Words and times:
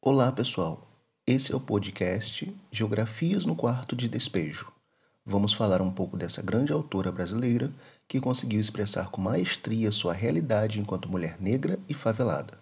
Olá, 0.00 0.30
pessoal. 0.30 0.88
Esse 1.26 1.52
é 1.52 1.56
o 1.56 1.60
podcast 1.60 2.56
Geografias 2.70 3.44
no 3.44 3.56
Quarto 3.56 3.96
de 3.96 4.06
Despejo. 4.08 4.72
Vamos 5.26 5.52
falar 5.52 5.82
um 5.82 5.90
pouco 5.90 6.16
dessa 6.16 6.40
grande 6.40 6.72
autora 6.72 7.10
brasileira 7.10 7.72
que 8.06 8.20
conseguiu 8.20 8.60
expressar 8.60 9.10
com 9.10 9.20
maestria 9.20 9.90
sua 9.90 10.12
realidade 10.12 10.78
enquanto 10.78 11.10
mulher 11.10 11.36
negra 11.40 11.80
e 11.88 11.94
favelada. 11.94 12.60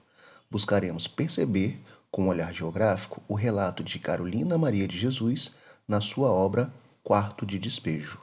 Buscaremos 0.51 1.07
perceber, 1.07 1.79
com 2.11 2.25
um 2.25 2.29
olhar 2.29 2.54
geográfico, 2.54 3.22
o 3.29 3.35
relato 3.35 3.84
de 3.84 3.98
Carolina 3.98 4.57
Maria 4.57 4.89
de 4.89 4.98
Jesus 4.98 5.55
na 5.87 6.00
sua 6.00 6.30
obra 6.30 6.73
Quarto 7.05 7.45
de 7.45 7.59
Despejo. 7.59 8.18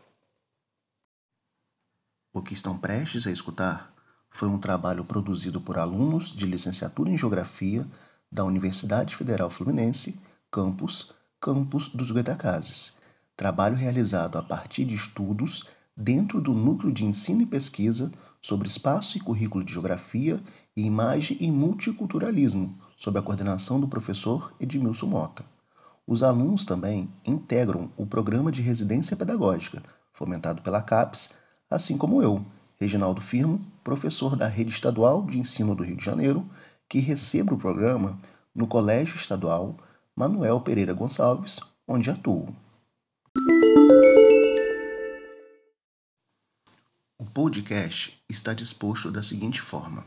O 2.34 2.42
que 2.42 2.56
estão 2.56 2.80
prestes 2.80 3.28
a 3.28 3.32
escutar 3.32 3.94
foi 4.32 4.48
um 4.50 4.58
trabalho 4.58 5.06
produzido 5.06 5.62
por 5.62 5.78
alunos 5.78 6.36
de 6.36 6.48
licenciatura 6.48 7.12
em 7.12 7.18
Geografia 7.18 7.88
da 8.34 8.44
Universidade 8.44 9.16
Federal 9.16 9.50
Fluminense, 9.52 10.20
campus 10.52 11.14
Campus 11.40 11.90
dos 11.90 12.10
Goitacazes. 12.10 12.94
Trabalho 13.36 13.76
realizado 13.76 14.38
a 14.38 14.42
partir 14.42 14.86
de 14.86 14.96
estudos 14.96 15.66
dentro 15.96 16.40
do 16.40 16.54
Núcleo 16.54 16.92
de 16.92 17.06
Ensino 17.06 17.42
e 17.42 17.46
Pesquisa 17.46 18.12
sobre 18.42 18.68
Espaço 18.68 19.18
e 19.18 19.20
Currículo 19.20 19.62
de 19.62 19.74
Geografia 19.74 20.42
e 20.74 20.86
Imagem 20.86 21.38
e 21.42 21.52
Multiculturalismo, 21.52 22.78
sob 22.98 23.20
a 23.20 23.22
coordenação 23.22 23.78
do 23.78 23.90
professor 23.90 24.54
Edmilson 24.58 25.08
Mota. 25.08 25.46
Os 26.08 26.24
alunos 26.24 26.64
também 26.64 27.10
integram 27.26 27.92
o 27.98 28.06
programa 28.06 28.50
de 28.50 28.62
residência 28.62 29.18
pedagógica, 29.18 29.84
fomentado 30.14 30.62
pela 30.62 30.82
CAPES, 30.82 31.30
assim 31.70 31.98
como 31.98 32.24
eu, 32.24 32.46
Reginaldo 32.80 33.20
Firmo, 33.20 33.62
professor 33.84 34.38
da 34.38 34.48
Rede 34.48 34.72
Estadual 34.72 35.26
de 35.26 35.40
Ensino 35.40 35.76
do 35.76 35.84
Rio 35.84 35.98
de 35.98 36.06
Janeiro, 36.06 36.46
que 36.94 37.00
recebo 37.00 37.56
o 37.56 37.58
programa 37.58 38.20
no 38.54 38.68
Colégio 38.68 39.16
Estadual 39.16 39.80
Manuel 40.16 40.62
Pereira 40.62 40.94
Gonçalves, 40.94 41.60
onde 41.88 42.12
atuo. 42.12 42.56
O 47.18 47.26
podcast 47.26 48.24
está 48.30 48.54
disposto 48.54 49.10
da 49.10 49.24
seguinte 49.24 49.60
forma. 49.60 50.06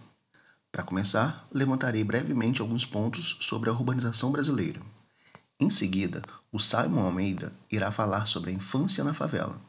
Para 0.70 0.84
começar, 0.84 1.48
levantarei 1.50 2.04
brevemente 2.04 2.60
alguns 2.60 2.86
pontos 2.86 3.36
sobre 3.40 3.68
a 3.68 3.72
urbanização 3.72 4.30
brasileira. 4.30 4.80
Em 5.58 5.68
seguida, 5.68 6.22
o 6.52 6.60
Simon 6.60 7.00
Almeida 7.00 7.52
irá 7.68 7.90
falar 7.90 8.26
sobre 8.26 8.52
a 8.52 8.54
infância 8.54 9.02
na 9.02 9.12
favela. 9.12 9.60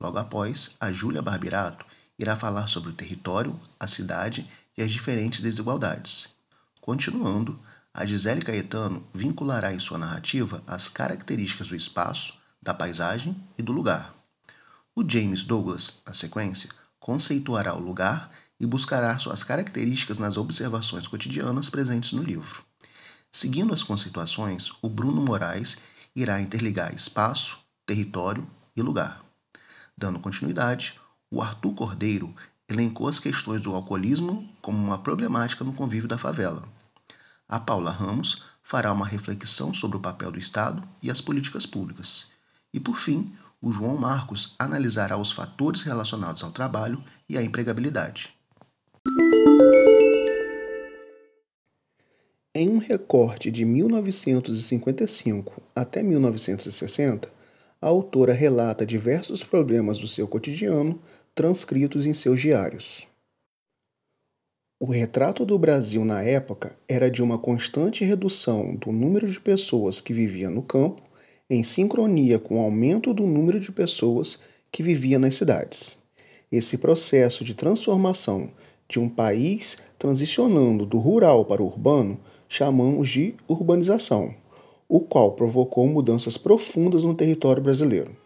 Logo 0.00 0.18
após, 0.18 0.74
a 0.80 0.90
Júlia 0.90 1.22
Barbirato 1.22 1.86
irá 2.18 2.34
falar 2.34 2.66
sobre 2.66 2.90
o 2.90 2.94
território, 2.94 3.56
a 3.78 3.86
cidade 3.86 4.50
e 4.76 4.82
as 4.82 4.90
diferentes 4.90 5.40
desigualdades. 5.40 6.39
Continuando, 6.80 7.60
a 7.92 8.06
Gisele 8.06 8.40
Caetano 8.40 9.06
vinculará 9.12 9.74
em 9.74 9.78
sua 9.78 9.98
narrativa 9.98 10.62
as 10.66 10.88
características 10.88 11.68
do 11.68 11.76
espaço, 11.76 12.32
da 12.62 12.72
paisagem 12.72 13.36
e 13.58 13.62
do 13.62 13.72
lugar. 13.72 14.14
O 14.94 15.08
James 15.08 15.44
Douglas, 15.44 16.00
na 16.06 16.14
sequência, 16.14 16.70
conceituará 16.98 17.74
o 17.74 17.80
lugar 17.80 18.30
e 18.58 18.66
buscará 18.66 19.18
suas 19.18 19.42
características 19.42 20.18
nas 20.18 20.36
observações 20.36 21.06
cotidianas 21.06 21.70
presentes 21.70 22.12
no 22.12 22.22
livro. 22.22 22.64
Seguindo 23.32 23.72
as 23.72 23.82
conceituações, 23.82 24.70
o 24.82 24.88
Bruno 24.88 25.22
Moraes 25.22 25.76
irá 26.14 26.40
interligar 26.40 26.94
espaço, 26.94 27.58
território 27.86 28.46
e 28.76 28.82
lugar. 28.82 29.24
Dando 29.96 30.18
continuidade, 30.18 30.98
o 31.30 31.40
Arthur 31.40 31.74
Cordeiro 31.74 32.34
elencou 32.70 33.08
as 33.08 33.18
questões 33.18 33.62
do 33.62 33.74
alcoolismo 33.74 34.48
como 34.62 34.78
uma 34.78 34.98
problemática 34.98 35.64
no 35.64 35.72
convívio 35.72 36.08
da 36.08 36.16
favela. 36.16 36.68
A 37.48 37.58
Paula 37.58 37.90
Ramos 37.90 38.42
fará 38.62 38.92
uma 38.92 39.06
reflexão 39.06 39.74
sobre 39.74 39.96
o 39.96 40.00
papel 40.00 40.30
do 40.30 40.38
Estado 40.38 40.82
e 41.02 41.10
as 41.10 41.20
políticas 41.20 41.66
públicas. 41.66 42.28
E, 42.72 42.78
por 42.78 42.96
fim, 42.96 43.32
o 43.60 43.72
João 43.72 43.96
Marcos 43.96 44.54
analisará 44.58 45.16
os 45.16 45.32
fatores 45.32 45.82
relacionados 45.82 46.44
ao 46.44 46.52
trabalho 46.52 47.02
e 47.28 47.36
à 47.36 47.42
empregabilidade. 47.42 48.32
Em 52.54 52.68
um 52.68 52.78
recorte 52.78 53.50
de 53.50 53.64
1955 53.64 55.62
até 55.74 56.02
1960, 56.02 57.28
a 57.82 57.86
autora 57.86 58.32
relata 58.32 58.84
diversos 58.84 59.42
problemas 59.42 59.98
do 59.98 60.06
seu 60.06 60.28
cotidiano 60.28 61.00
transcritos 61.34 62.06
em 62.06 62.14
seus 62.14 62.40
diários. 62.40 63.06
O 64.78 64.86
retrato 64.86 65.44
do 65.44 65.58
Brasil 65.58 66.04
na 66.04 66.22
época 66.22 66.74
era 66.88 67.10
de 67.10 67.22
uma 67.22 67.38
constante 67.38 68.04
redução 68.04 68.74
do 68.74 68.90
número 68.90 69.28
de 69.28 69.38
pessoas 69.38 70.00
que 70.00 70.12
viviam 70.12 70.50
no 70.50 70.62
campo, 70.62 71.02
em 71.48 71.62
sincronia 71.62 72.38
com 72.38 72.56
o 72.56 72.64
aumento 72.64 73.12
do 73.12 73.26
número 73.26 73.60
de 73.60 73.70
pessoas 73.70 74.38
que 74.72 74.82
viviam 74.82 75.20
nas 75.20 75.34
cidades. 75.34 75.98
Esse 76.50 76.78
processo 76.78 77.44
de 77.44 77.54
transformação 77.54 78.50
de 78.88 78.98
um 78.98 79.08
país 79.08 79.76
transicionando 79.98 80.84
do 80.84 80.98
rural 80.98 81.44
para 81.44 81.62
o 81.62 81.66
urbano 81.66 82.18
chamamos 82.48 83.08
de 83.08 83.34
urbanização, 83.46 84.34
o 84.88 84.98
qual 84.98 85.32
provocou 85.32 85.86
mudanças 85.86 86.36
profundas 86.36 87.04
no 87.04 87.14
território 87.14 87.62
brasileiro 87.62 88.19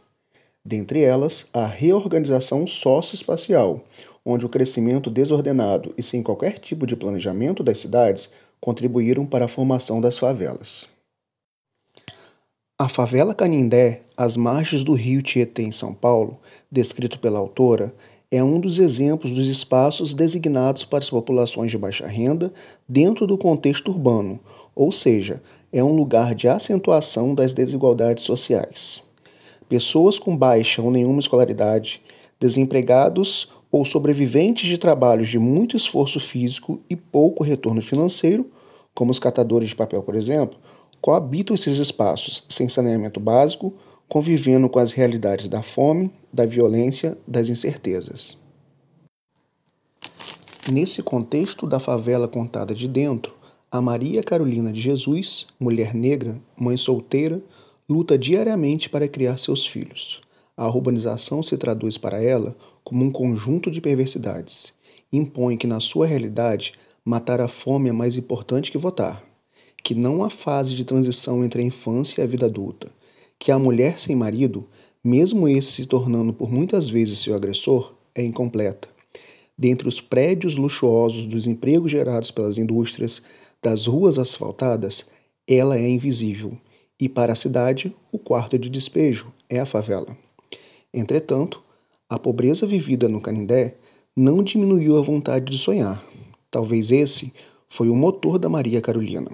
dentre 0.65 1.03
elas 1.03 1.47
a 1.53 1.67
reorganização 1.67 2.67
socioespacial, 2.67 3.85
onde 4.25 4.47
o 4.47 4.49
crescimento 4.49 5.11
desordenado 5.11 5.93
e 5.99 6.03
sem 6.03 6.23
qualquer 6.23 6.59
tipo 6.59 6.87
de 6.87 6.97
planejamento 6.97 7.63
das 7.63 7.79
cidades 7.79 8.31
contribuíram 8.61 9.27
para 9.27 9.45
a 9.45 9.49
formação 9.49 10.01
das 10.01 10.17
favelas. 10.17 10.89
A 12.79 12.89
favela 12.89 13.35
Canindé, 13.35 14.01
às 14.17 14.37
margens 14.37 14.83
do 14.83 14.95
rio 14.95 15.23
Tietê, 15.23 15.63
em 15.63 15.71
São 15.71 15.93
Paulo, 15.93 16.39
descrito 16.73 17.19
pela 17.19 17.39
autora, 17.39 17.95
é 18.31 18.43
um 18.43 18.59
dos 18.59 18.79
exemplos 18.79 19.33
dos 19.35 19.47
espaços 19.47 20.13
designados 20.13 20.83
para 20.83 20.99
as 20.99 21.11
populações 21.11 21.71
de 21.71 21.79
baixa 21.79 22.07
renda 22.07 22.53
dentro 22.89 23.27
do 23.27 23.39
contexto 23.39 23.93
urbano, 23.93 24.41
ou 24.75 24.91
seja, 24.91 25.41
é 25.73 25.85
um 25.85 25.95
lugar 25.95 26.35
de 26.35 26.49
acentuação 26.49 27.35
das 27.35 27.53
desigualdades 27.53 28.25
sociais 28.25 29.05
pessoas 29.69 30.19
com 30.19 30.37
baixa 30.37 30.83
ou 30.83 30.91
nenhuma 30.91 31.21
escolaridade, 31.21 32.03
desempregados 32.39 33.49
ou 33.71 33.85
sobreviventes 33.85 34.69
de 34.69 34.79
trabalhos 34.79 35.29
de 35.29 35.39
muito 35.39 35.77
esforço 35.77 36.21
físico 36.21 36.81
e 36.89 36.95
pouco 36.95 37.43
retorno 37.43 37.83
financeiro, 37.83 38.49
como 38.95 39.11
os 39.11 39.19
catadores 39.19 39.71
de 39.71 39.77
papel, 39.77 40.03
por 40.03 40.15
exemplo, 40.15 40.59
coabitam 41.01 41.55
esses 41.55 41.79
espaços 41.79 42.45
sem 42.49 42.69
saneamento 42.69 43.19
básico, 43.19 43.75
convivendo 44.09 44.69
com 44.69 44.79
as 44.79 44.93
realidades 44.93 45.49
da 45.49 45.63
fome, 45.63 46.11
da 46.33 46.47
violência, 46.47 47.19
das 47.27 47.49
incertezas. 47.49 48.39
Nesse 50.71 51.03
contexto 51.03 51.67
da 51.67 51.79
favela 51.79 52.27
contada 52.27 52.75
de 52.75 52.89
dentro, 52.89 53.35
a 53.71 53.81
Maria 53.81 54.23
Carolina 54.23 54.73
de 54.73 54.81
Jesus, 54.81 55.47
mulher 55.59 55.95
negra, 55.95 56.37
mãe 56.57 56.77
solteira, 56.77 57.43
luta 57.87 58.17
diariamente 58.17 58.89
para 58.89 59.07
criar 59.07 59.37
seus 59.37 59.67
filhos. 59.67 60.23
A 60.57 60.67
urbanização 60.67 61.43
se 61.43 61.57
traduz 61.59 61.99
para 61.99 62.23
ela 62.23 62.57
como 62.83 63.05
um 63.05 63.11
conjunto 63.11 63.71
de 63.71 63.81
perversidades. 63.81 64.73
Impõe 65.13 65.59
que, 65.59 65.67
na 65.67 65.81
sua 65.81 66.07
realidade, 66.07 66.73
matar 67.05 67.43
a 67.43 67.49
fome 67.49 67.91
é 67.91 67.93
mais 67.93 68.17
importante 68.17 68.73
que 68.73 68.79
votar. 68.79 69.23
Que 69.83 69.95
não 69.95 70.25
há 70.25 70.31
fase 70.31 70.75
de 70.75 70.83
transição 70.83 71.45
entre 71.45 71.61
a 71.61 71.65
infância 71.65 72.23
e 72.23 72.25
a 72.25 72.27
vida 72.27 72.47
adulta. 72.47 72.89
Que 73.39 73.53
a 73.53 73.59
mulher 73.59 73.99
sem 73.99 74.17
marido, 74.17 74.67
mesmo 75.03 75.47
esse 75.47 75.73
se 75.73 75.87
tornando 75.87 76.33
por 76.33 76.51
muitas 76.51 76.89
vezes 76.89 77.19
seu 77.19 77.35
agressor, 77.35 77.93
é 78.15 78.23
incompleta. 78.23 78.89
Dentre 79.59 79.87
os 79.87 80.01
prédios 80.01 80.57
luxuosos 80.57 81.27
dos 81.27 81.47
empregos 81.47 81.91
gerados 81.91 82.31
pelas 82.31 82.57
indústrias, 82.57 83.21
das 83.63 83.87
ruas 83.87 84.19
asfaltadas, 84.19 85.07
ela 85.47 85.77
é 85.77 85.87
invisível 85.87 86.59
e 87.05 87.09
para 87.09 87.35
a 87.35 87.37
cidade, 87.37 87.95
o 88.11 88.19
quarto 88.19 88.59
de 88.59 88.71
despejo 88.71 89.31
é 89.47 89.61
a 89.61 89.67
favela. 89.67 90.17
Entretanto, 90.91 91.63
a 92.09 92.19
pobreza 92.19 92.67
vivida 92.67 93.11
no 93.11 93.21
Canindé 93.21 93.75
não 94.17 94.43
diminuiu 94.43 94.97
a 94.97 95.03
vontade 95.03 95.53
de 95.53 95.59
sonhar. 95.59 96.03
Talvez 96.51 96.91
esse 96.91 97.31
foi 97.69 97.91
o 97.91 97.95
motor 97.95 98.39
da 98.39 98.49
Maria 98.49 98.81
Carolina. 98.81 99.31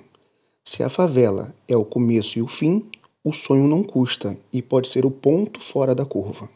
Se 0.64 0.82
a 0.82 0.88
favela 0.88 1.54
é 1.68 1.76
o 1.76 1.84
começo 1.84 2.40
e 2.40 2.42
o 2.42 2.48
fim, 2.48 2.84
o 3.22 3.32
sonho 3.32 3.68
não 3.68 3.84
custa 3.84 4.36
e 4.52 4.60
pode 4.60 4.88
ser 4.88 5.06
o 5.06 5.10
ponto 5.10 5.60
fora 5.60 5.94
da 5.94 6.04
curva. 6.04 6.48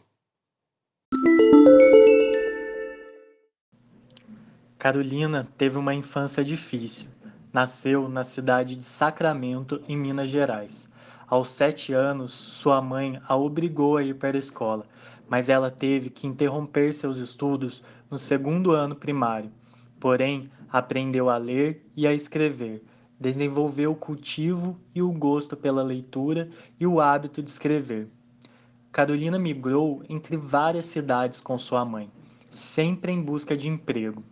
Carolina 4.77 5.47
teve 5.57 5.77
uma 5.77 5.95
infância 5.95 6.43
difícil. 6.43 7.07
Nasceu 7.53 8.09
na 8.09 8.25
cidade 8.25 8.75
de 8.75 8.83
Sacramento, 8.83 9.81
em 9.87 9.95
Minas 9.95 10.29
Gerais. 10.29 10.93
Aos 11.27 11.49
sete 11.49 11.91
anos, 11.91 12.31
sua 12.31 12.79
mãe 12.81 13.19
a 13.27 13.35
obrigou 13.35 13.97
a 13.97 14.03
ir 14.03 14.13
para 14.13 14.37
a 14.37 14.39
escola, 14.39 14.85
mas 15.27 15.49
ela 15.49 15.71
teve 15.71 16.11
que 16.11 16.27
interromper 16.27 16.93
seus 16.93 17.17
estudos 17.17 17.83
no 18.11 18.17
segundo 18.17 18.71
ano 18.71 18.95
primário. 18.95 19.51
Porém, 19.99 20.49
aprendeu 20.71 21.27
a 21.29 21.37
ler 21.37 21.83
e 21.95 22.05
a 22.05 22.13
escrever, 22.13 22.83
desenvolveu 23.19 23.93
o 23.93 23.95
cultivo 23.95 24.79
e 24.93 25.01
o 25.01 25.11
gosto 25.11 25.57
pela 25.57 25.81
leitura 25.81 26.47
e 26.79 26.85
o 26.85 27.01
hábito 27.01 27.41
de 27.41 27.49
escrever. 27.49 28.07
Carolina 28.91 29.39
migrou 29.39 30.03
entre 30.07 30.37
várias 30.37 30.85
cidades 30.85 31.41
com 31.41 31.57
sua 31.57 31.83
mãe, 31.83 32.09
sempre 32.51 33.11
em 33.11 33.19
busca 33.19 33.57
de 33.57 33.67
emprego. 33.67 34.23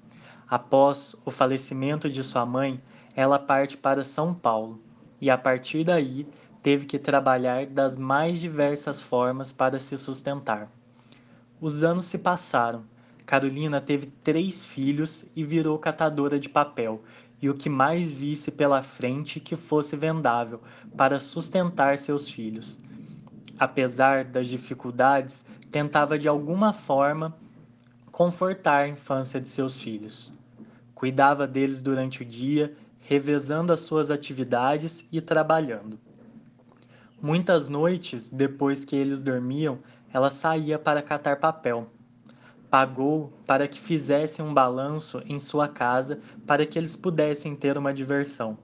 Após 0.48 1.16
o 1.26 1.32
falecimento 1.32 2.08
de 2.08 2.24
sua 2.24 2.46
mãe, 2.46 2.80
ela 3.16 3.40
parte 3.40 3.76
para 3.76 4.04
São 4.04 4.32
Paulo 4.32 4.80
e, 5.20 5.30
a 5.30 5.38
partir 5.38 5.84
daí, 5.84 6.28
teve 6.64 6.86
que 6.86 6.98
trabalhar 6.98 7.66
das 7.66 7.98
mais 7.98 8.40
diversas 8.40 9.02
formas 9.04 9.52
para 9.52 9.78
se 9.78 9.98
sustentar. 9.98 10.72
Os 11.60 11.84
anos 11.84 12.06
se 12.06 12.18
passaram. 12.18 12.86
Carolina 13.26 13.82
teve 13.82 14.08
três 14.24 14.66
filhos 14.66 15.26
e 15.36 15.44
virou 15.44 15.78
catadora 15.78 16.40
de 16.40 16.48
papel, 16.48 17.04
e 17.42 17.50
o 17.50 17.54
que 17.54 17.70
mais 17.70 18.10
visse 18.10 18.50
pela 18.50 18.82
frente 18.82 19.42
que 19.42 19.58
fosse 19.58 19.98
vendável 19.98 20.62
para 20.96 21.20
sustentar 21.20 21.98
seus 21.98 22.30
filhos. 22.30 22.80
Apesar 23.60 24.24
das 24.24 24.48
dificuldades, 24.48 25.46
tentava 25.70 26.18
de 26.18 26.30
alguma 26.30 26.72
forma 26.72 27.36
confortar 28.10 28.84
a 28.84 28.88
infância 28.88 29.42
de 29.42 29.50
seus 29.50 29.82
filhos. 29.82 30.32
Cuidava 30.96 31.46
deles 31.46 31.82
durante 31.82 32.22
o 32.22 32.26
dia, 32.26 32.74
revezando 33.02 33.74
as 33.74 33.82
suas 33.82 34.10
atividades 34.10 35.04
e 35.12 35.20
trabalhando. 35.20 36.00
Muitas 37.26 37.70
noites, 37.70 38.30
depois 38.30 38.84
que 38.84 38.98
eles 38.98 39.24
dormiam, 39.24 39.80
ela 40.12 40.30
saía 40.30 40.78
para 40.78 41.02
catar 41.02 41.40
papel. 41.40 41.88
Pagou 42.70 43.32
para 43.48 43.66
que 43.66 43.80
fizessem 43.80 44.44
um 44.44 44.54
balanço 44.54 45.24
em 45.26 45.40
sua 45.40 45.70
casa 45.70 46.20
para 46.46 46.66
que 46.66 46.78
eles 46.78 46.98
pudessem 46.98 47.56
ter 47.56 47.78
uma 47.78 47.94
diversão. 47.94 48.58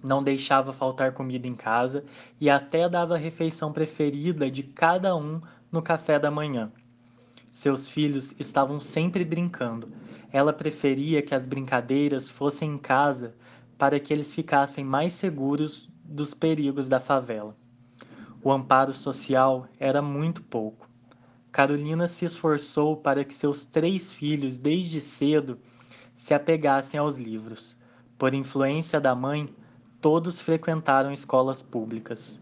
Não 0.00 0.22
deixava 0.22 0.72
faltar 0.72 1.14
comida 1.14 1.48
em 1.48 1.52
casa 1.52 2.04
e 2.40 2.48
até 2.48 2.88
dava 2.88 3.16
a 3.16 3.18
refeição 3.18 3.72
preferida 3.72 4.48
de 4.48 4.62
cada 4.62 5.16
um 5.16 5.40
no 5.72 5.82
café 5.82 6.16
da 6.16 6.30
manhã. 6.30 6.70
Seus 7.50 7.90
filhos 7.90 8.38
estavam 8.38 8.78
sempre 8.78 9.24
brincando. 9.24 9.88
Ela 10.32 10.52
preferia 10.52 11.20
que 11.22 11.34
as 11.34 11.44
brincadeiras 11.44 12.30
fossem 12.30 12.74
em 12.74 12.78
casa 12.78 13.34
para 13.76 13.98
que 13.98 14.12
eles 14.12 14.32
ficassem 14.32 14.84
mais 14.84 15.12
seguros 15.12 15.90
dos 16.04 16.32
perigos 16.34 16.86
da 16.86 17.00
favela. 17.00 17.63
O 18.44 18.52
amparo 18.52 18.92
social 18.92 19.66
era 19.80 20.02
muito 20.02 20.42
pouco. 20.42 20.86
Carolina 21.50 22.06
se 22.06 22.26
esforçou 22.26 22.94
para 22.94 23.24
que 23.24 23.32
seus 23.32 23.64
três 23.64 24.12
filhos, 24.12 24.58
desde 24.58 25.00
cedo, 25.00 25.58
se 26.14 26.34
apegassem 26.34 27.00
aos 27.00 27.16
livros. 27.16 27.74
Por 28.18 28.34
influência 28.34 29.00
da 29.00 29.14
mãe, 29.14 29.48
todos 29.98 30.42
frequentaram 30.42 31.10
escolas 31.10 31.62
públicas. 31.62 32.38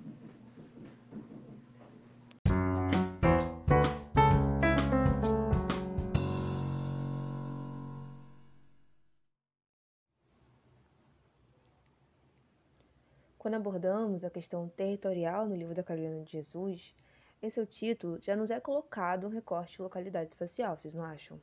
Quando 13.52 13.68
abordamos 13.68 14.24
a 14.24 14.30
questão 14.30 14.66
territorial 14.66 15.46
no 15.46 15.54
livro 15.54 15.74
da 15.74 15.82
Carolina 15.82 16.24
de 16.24 16.32
Jesus, 16.32 16.94
em 17.42 17.50
seu 17.50 17.66
título 17.66 18.18
já 18.18 18.34
nos 18.34 18.50
é 18.50 18.58
colocado 18.58 19.26
um 19.26 19.30
recorte 19.30 19.74
de 19.74 19.82
localidade 19.82 20.30
espacial, 20.30 20.74
vocês 20.74 20.94
não 20.94 21.04
acham? 21.04 21.38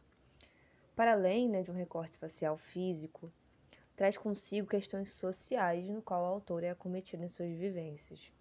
Para 0.95 1.11
além 1.11 1.47
né, 1.47 1.61
de 1.61 1.69
um 1.69 1.75
recorte 1.75 2.13
espacial 2.13 2.57
físico, 2.57 3.31
traz 3.95 4.17
consigo 4.17 4.67
questões 4.67 5.13
sociais 5.13 5.87
no 5.87 6.01
qual 6.01 6.23
o 6.23 6.25
autor 6.25 6.63
é 6.63 6.71
acometido 6.71 7.23
em 7.23 7.27
suas 7.27 7.51
vivências. 7.51 8.31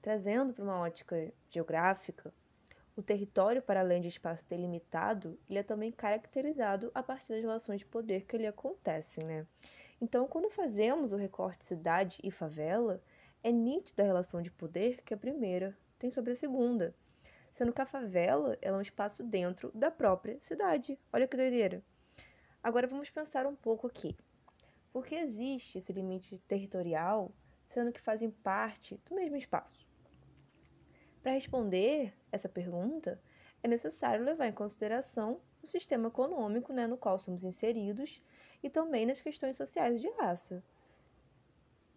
Trazendo 0.00 0.54
para 0.54 0.64
uma 0.64 0.80
ótica 0.80 1.30
geográfica, 1.50 2.32
o 2.96 3.02
território, 3.02 3.60
para 3.60 3.80
além 3.80 4.00
de 4.00 4.08
espaço 4.08 4.46
delimitado, 4.48 5.38
ele 5.46 5.58
é 5.58 5.62
também 5.62 5.92
caracterizado 5.92 6.90
a 6.94 7.02
partir 7.02 7.34
das 7.34 7.42
relações 7.42 7.80
de 7.80 7.86
poder 7.86 8.24
que 8.24 8.34
ali 8.34 8.46
acontecem, 8.46 9.26
né? 9.26 9.46
Então, 10.02 10.26
quando 10.26 10.50
fazemos 10.50 11.12
o 11.12 11.16
recorte 11.16 11.64
cidade 11.64 12.18
e 12.24 12.30
favela, 12.32 13.00
é 13.40 13.52
nítida 13.52 14.02
a 14.02 14.06
relação 14.06 14.42
de 14.42 14.50
poder 14.50 15.00
que 15.04 15.14
a 15.14 15.16
primeira 15.16 15.78
tem 15.96 16.10
sobre 16.10 16.32
a 16.32 16.36
segunda, 16.36 16.92
sendo 17.52 17.72
que 17.72 17.80
a 17.80 17.86
favela 17.86 18.58
é 18.60 18.72
um 18.72 18.80
espaço 18.80 19.22
dentro 19.22 19.70
da 19.72 19.92
própria 19.92 20.40
cidade. 20.40 20.98
Olha 21.12 21.28
que 21.28 21.36
doideira. 21.36 21.84
Agora 22.60 22.88
vamos 22.88 23.10
pensar 23.10 23.46
um 23.46 23.54
pouco 23.54 23.86
aqui. 23.86 24.16
Por 24.92 25.06
que 25.06 25.14
existe 25.14 25.78
esse 25.78 25.92
limite 25.92 26.36
territorial, 26.48 27.30
sendo 27.64 27.92
que 27.92 28.00
fazem 28.00 28.28
parte 28.28 29.00
do 29.08 29.14
mesmo 29.14 29.36
espaço? 29.36 29.86
Para 31.22 31.30
responder 31.30 32.12
essa 32.32 32.48
pergunta, 32.48 33.22
é 33.62 33.68
necessário 33.68 34.24
levar 34.24 34.48
em 34.48 34.52
consideração 34.52 35.40
o 35.62 35.66
sistema 35.68 36.08
econômico 36.08 36.72
né, 36.72 36.88
no 36.88 36.96
qual 36.96 37.20
somos 37.20 37.44
inseridos 37.44 38.20
e 38.62 38.70
também 38.70 39.04
nas 39.06 39.20
questões 39.20 39.56
sociais 39.56 40.00
de 40.00 40.08
raça. 40.10 40.62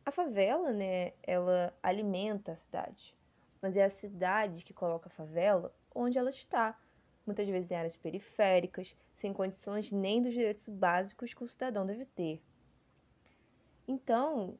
A 0.05 0.11
favela, 0.11 0.71
né, 0.71 1.13
ela 1.23 1.73
alimenta 1.81 2.51
a 2.51 2.55
cidade, 2.55 3.15
mas 3.61 3.75
é 3.75 3.83
a 3.83 3.89
cidade 3.89 4.63
que 4.63 4.73
coloca 4.73 5.07
a 5.07 5.11
favela 5.11 5.73
onde 5.93 6.17
ela 6.17 6.29
está, 6.29 6.79
muitas 7.25 7.47
vezes 7.47 7.71
em 7.71 7.75
áreas 7.75 7.95
periféricas, 7.95 8.95
sem 9.13 9.33
condições 9.33 9.91
nem 9.91 10.21
dos 10.21 10.33
direitos 10.33 10.67
básicos 10.69 11.33
que 11.33 11.43
o 11.43 11.47
cidadão 11.47 11.85
deve 11.85 12.05
ter. 12.05 12.41
Então, 13.87 14.57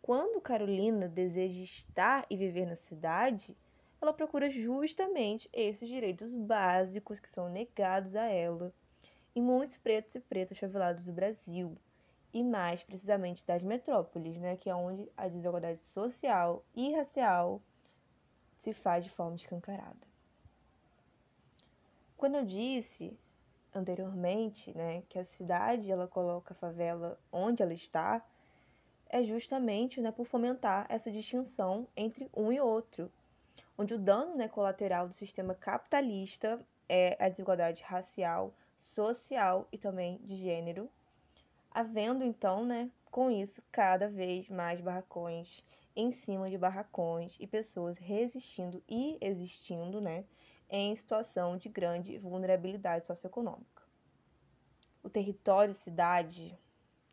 quando 0.00 0.40
Carolina 0.40 1.08
deseja 1.08 1.62
estar 1.62 2.26
e 2.30 2.36
viver 2.36 2.66
na 2.66 2.76
cidade, 2.76 3.56
ela 4.00 4.12
procura 4.12 4.50
justamente 4.50 5.48
esses 5.52 5.88
direitos 5.88 6.32
básicos 6.34 7.20
que 7.20 7.28
são 7.28 7.48
negados 7.48 8.16
a 8.16 8.26
ela 8.26 8.72
em 9.38 9.42
muitos 9.42 9.76
pretos 9.76 10.16
e 10.16 10.20
pretas 10.20 10.58
favelados 10.58 11.04
do 11.04 11.12
Brasil, 11.12 11.76
e 12.32 12.42
mais 12.42 12.82
precisamente 12.82 13.46
das 13.46 13.62
metrópoles, 13.62 14.36
né, 14.36 14.56
que 14.56 14.68
é 14.68 14.74
onde 14.74 15.10
a 15.16 15.28
desigualdade 15.28 15.80
social 15.80 16.64
e 16.74 16.92
racial 16.94 17.62
se 18.56 18.72
faz 18.72 19.04
de 19.04 19.10
forma 19.10 19.36
escancarada. 19.36 20.06
Quando 22.16 22.34
eu 22.34 22.44
disse 22.44 23.16
anteriormente, 23.72 24.76
né, 24.76 25.02
que 25.08 25.18
a 25.18 25.24
cidade 25.24 25.90
ela 25.90 26.08
coloca 26.08 26.52
a 26.52 26.56
favela 26.56 27.18
onde 27.30 27.62
ela 27.62 27.72
está, 27.72 28.24
é 29.08 29.22
justamente 29.22 30.00
né, 30.00 30.10
por 30.10 30.26
fomentar 30.26 30.84
essa 30.88 31.10
distinção 31.10 31.86
entre 31.96 32.28
um 32.36 32.52
e 32.52 32.60
outro, 32.60 33.10
onde 33.76 33.94
o 33.94 33.98
dano 33.98 34.34
né, 34.34 34.48
colateral 34.48 35.06
do 35.06 35.14
sistema 35.14 35.54
capitalista 35.54 36.60
é 36.88 37.16
a 37.24 37.28
desigualdade 37.28 37.82
racial, 37.82 38.52
social 38.78 39.66
e 39.72 39.78
também 39.78 40.18
de 40.18 40.36
gênero, 40.36 40.90
havendo 41.70 42.24
então, 42.24 42.64
né, 42.64 42.90
com 43.10 43.30
isso, 43.30 43.62
cada 43.70 44.08
vez 44.08 44.48
mais 44.48 44.80
barracões 44.80 45.64
em 45.96 46.12
cima 46.12 46.48
de 46.48 46.56
barracões 46.56 47.36
e 47.40 47.46
pessoas 47.46 47.98
resistindo 47.98 48.82
e 48.88 49.18
existindo, 49.20 50.00
né, 50.00 50.24
em 50.70 50.94
situação 50.94 51.56
de 51.56 51.68
grande 51.68 52.18
vulnerabilidade 52.18 53.06
socioeconômica. 53.06 53.82
O 55.02 55.10
território 55.10 55.74
cidade, 55.74 56.56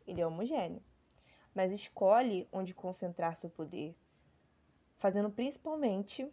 ele 0.06 0.20
é 0.20 0.26
homogêneo, 0.26 0.82
mas 1.54 1.72
escolhe 1.72 2.48
onde 2.52 2.74
concentrar 2.74 3.36
seu 3.36 3.50
poder, 3.50 3.96
fazendo 4.98 5.30
principalmente 5.30 6.30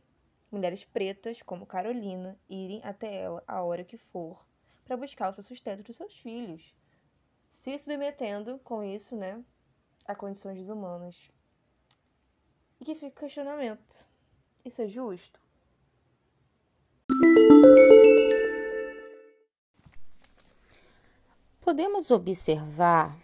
mulheres 0.52 0.84
pretas 0.84 1.42
como 1.42 1.66
Carolina 1.66 2.38
irem 2.48 2.82
até 2.84 3.22
ela 3.22 3.44
a 3.48 3.64
hora 3.64 3.84
que 3.84 3.98
for 3.98 4.46
para 4.86 4.98
buscar 4.98 5.30
o 5.30 5.34
seu 5.34 5.44
sustento 5.44 5.84
dos 5.84 5.96
seus 5.96 6.14
filhos, 6.18 6.74
se 7.50 7.78
submetendo 7.80 8.60
com 8.64 8.84
isso, 8.84 9.16
né, 9.16 9.44
a 10.06 10.14
condições 10.14 10.58
desumanas. 10.58 11.16
E 12.80 12.86
que 12.86 12.96
fica 12.96 13.08
o 13.08 13.20
questionamento: 13.20 14.06
isso 14.66 14.82
é 14.82 14.88
justo? 14.88 15.40
Podemos 21.62 22.12
observar 22.12 23.18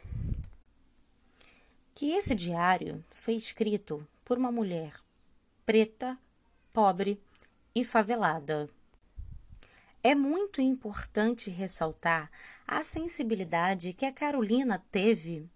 que 1.94 2.12
esse 2.12 2.34
diário 2.34 3.04
foi 3.12 3.36
escrito 3.36 4.08
por 4.24 4.38
uma 4.38 4.52
mulher 4.52 4.94
preta, 5.66 6.18
pobre 6.72 7.22
e 7.76 7.84
favelada. 7.84 8.70
É 10.02 10.16
muito 10.16 10.62
importante 10.62 11.50
ressaltar 11.50 12.32
a 12.66 12.84
sensibilidade 12.84 13.92
que 13.92 14.06
a 14.06 14.14
Carolina 14.14 14.82
teve 14.90 15.50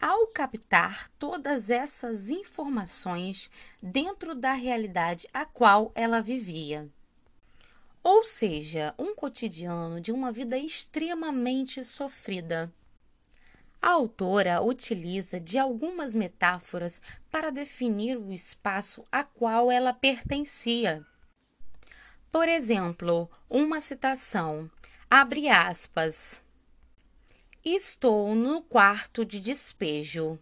ao 0.00 0.28
captar 0.28 1.10
todas 1.18 1.68
essas 1.68 2.30
informações 2.30 3.50
dentro 3.82 4.34
da 4.34 4.52
realidade 4.52 5.28
a 5.34 5.44
qual 5.44 5.92
ela 5.94 6.22
vivia. 6.22 6.88
Ou 8.02 8.24
seja, 8.24 8.94
um 8.98 9.14
cotidiano 9.14 10.00
de 10.00 10.12
uma 10.12 10.32
vida 10.32 10.56
extremamente 10.56 11.84
sofrida. 11.84 12.72
A 13.82 13.90
autora 13.90 14.62
utiliza 14.62 15.38
de 15.38 15.58
algumas 15.58 16.14
metáforas 16.14 17.02
para 17.30 17.50
definir 17.50 18.16
o 18.16 18.32
espaço 18.32 19.04
a 19.12 19.22
qual 19.22 19.70
ela 19.70 19.92
pertencia. 19.92 21.04
Por 22.30 22.48
exemplo, 22.48 23.30
uma 23.48 23.80
citação, 23.80 24.70
abre 25.10 25.48
aspas. 25.48 26.40
Estou 27.64 28.34
no 28.34 28.62
quarto 28.62 29.24
de 29.24 29.40
despejo. 29.40 30.38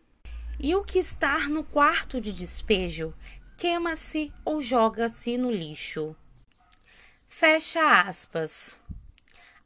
E 0.58 0.74
o 0.74 0.82
que 0.82 0.98
está 0.98 1.48
no 1.48 1.62
quarto 1.62 2.20
de 2.20 2.32
despejo 2.32 3.14
queima-se 3.56 4.32
ou 4.44 4.60
joga-se 4.60 5.38
no 5.38 5.50
lixo. 5.50 6.16
Fecha 7.28 8.00
aspas. 8.00 8.76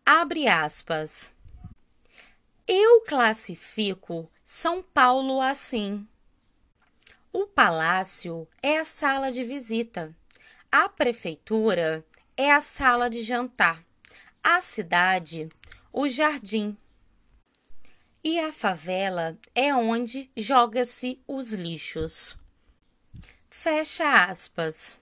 Abre 0.04 0.46
aspas. 0.46 1.32
Eu 2.66 3.00
classifico 3.02 4.30
São 4.44 4.82
Paulo 4.82 5.40
assim. 5.40 6.06
O 7.32 7.46
palácio 7.46 8.46
é 8.62 8.78
a 8.78 8.84
sala 8.84 9.32
de 9.32 9.44
visita. 9.44 10.14
A 10.70 10.88
prefeitura 10.88 12.04
é 12.40 12.50
a 12.52 12.62
sala 12.62 13.11
de 13.11 13.23
jantar. 13.23 13.85
A 14.42 14.62
cidade, 14.62 15.50
o 15.92 16.09
jardim. 16.09 16.75
E 18.25 18.40
a 18.40 18.50
favela 18.50 19.37
é 19.54 19.75
onde 19.75 20.30
joga-se 20.35 21.23
os 21.28 21.52
lixos. 21.52 22.38
Fecha 23.50 24.25
aspas. 24.25 24.97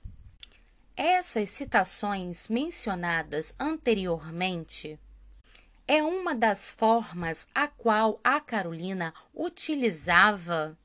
Essas 0.97 1.51
citações 1.51 2.49
mencionadas 2.49 3.55
anteriormente 3.57 4.99
é 5.87 6.03
uma 6.03 6.35
das 6.35 6.73
formas 6.73 7.47
a 7.55 7.69
qual 7.69 8.19
a 8.25 8.41
Carolina 8.41 9.15
utilizava 9.33 10.77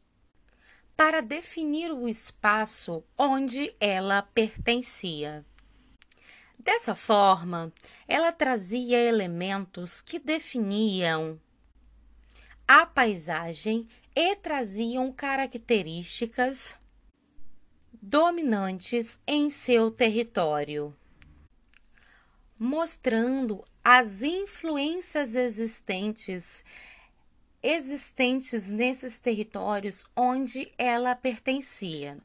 para 0.96 1.20
definir 1.20 1.92
o 1.92 2.08
espaço 2.08 3.04
onde 3.18 3.76
ela 3.80 4.22
pertencia. 4.22 5.44
Dessa 6.64 6.96
forma, 6.96 7.74
ela 8.08 8.32
trazia 8.32 8.98
elementos 8.98 10.00
que 10.00 10.18
definiam 10.18 11.38
a 12.66 12.86
paisagem 12.86 13.86
e 14.16 14.34
traziam 14.38 15.12
características 15.12 16.74
dominantes 18.02 19.20
em 19.28 19.50
seu 19.50 19.92
território, 19.92 20.96
mostrando 22.58 23.66
as 23.84 24.24
influências 24.24 25.36
existentes 25.36 26.64
existentes 27.62 28.70
nesses 28.70 29.20
territórios 29.20 30.06
onde 30.16 30.72
ela 30.78 31.14
pertencia. 31.14 32.18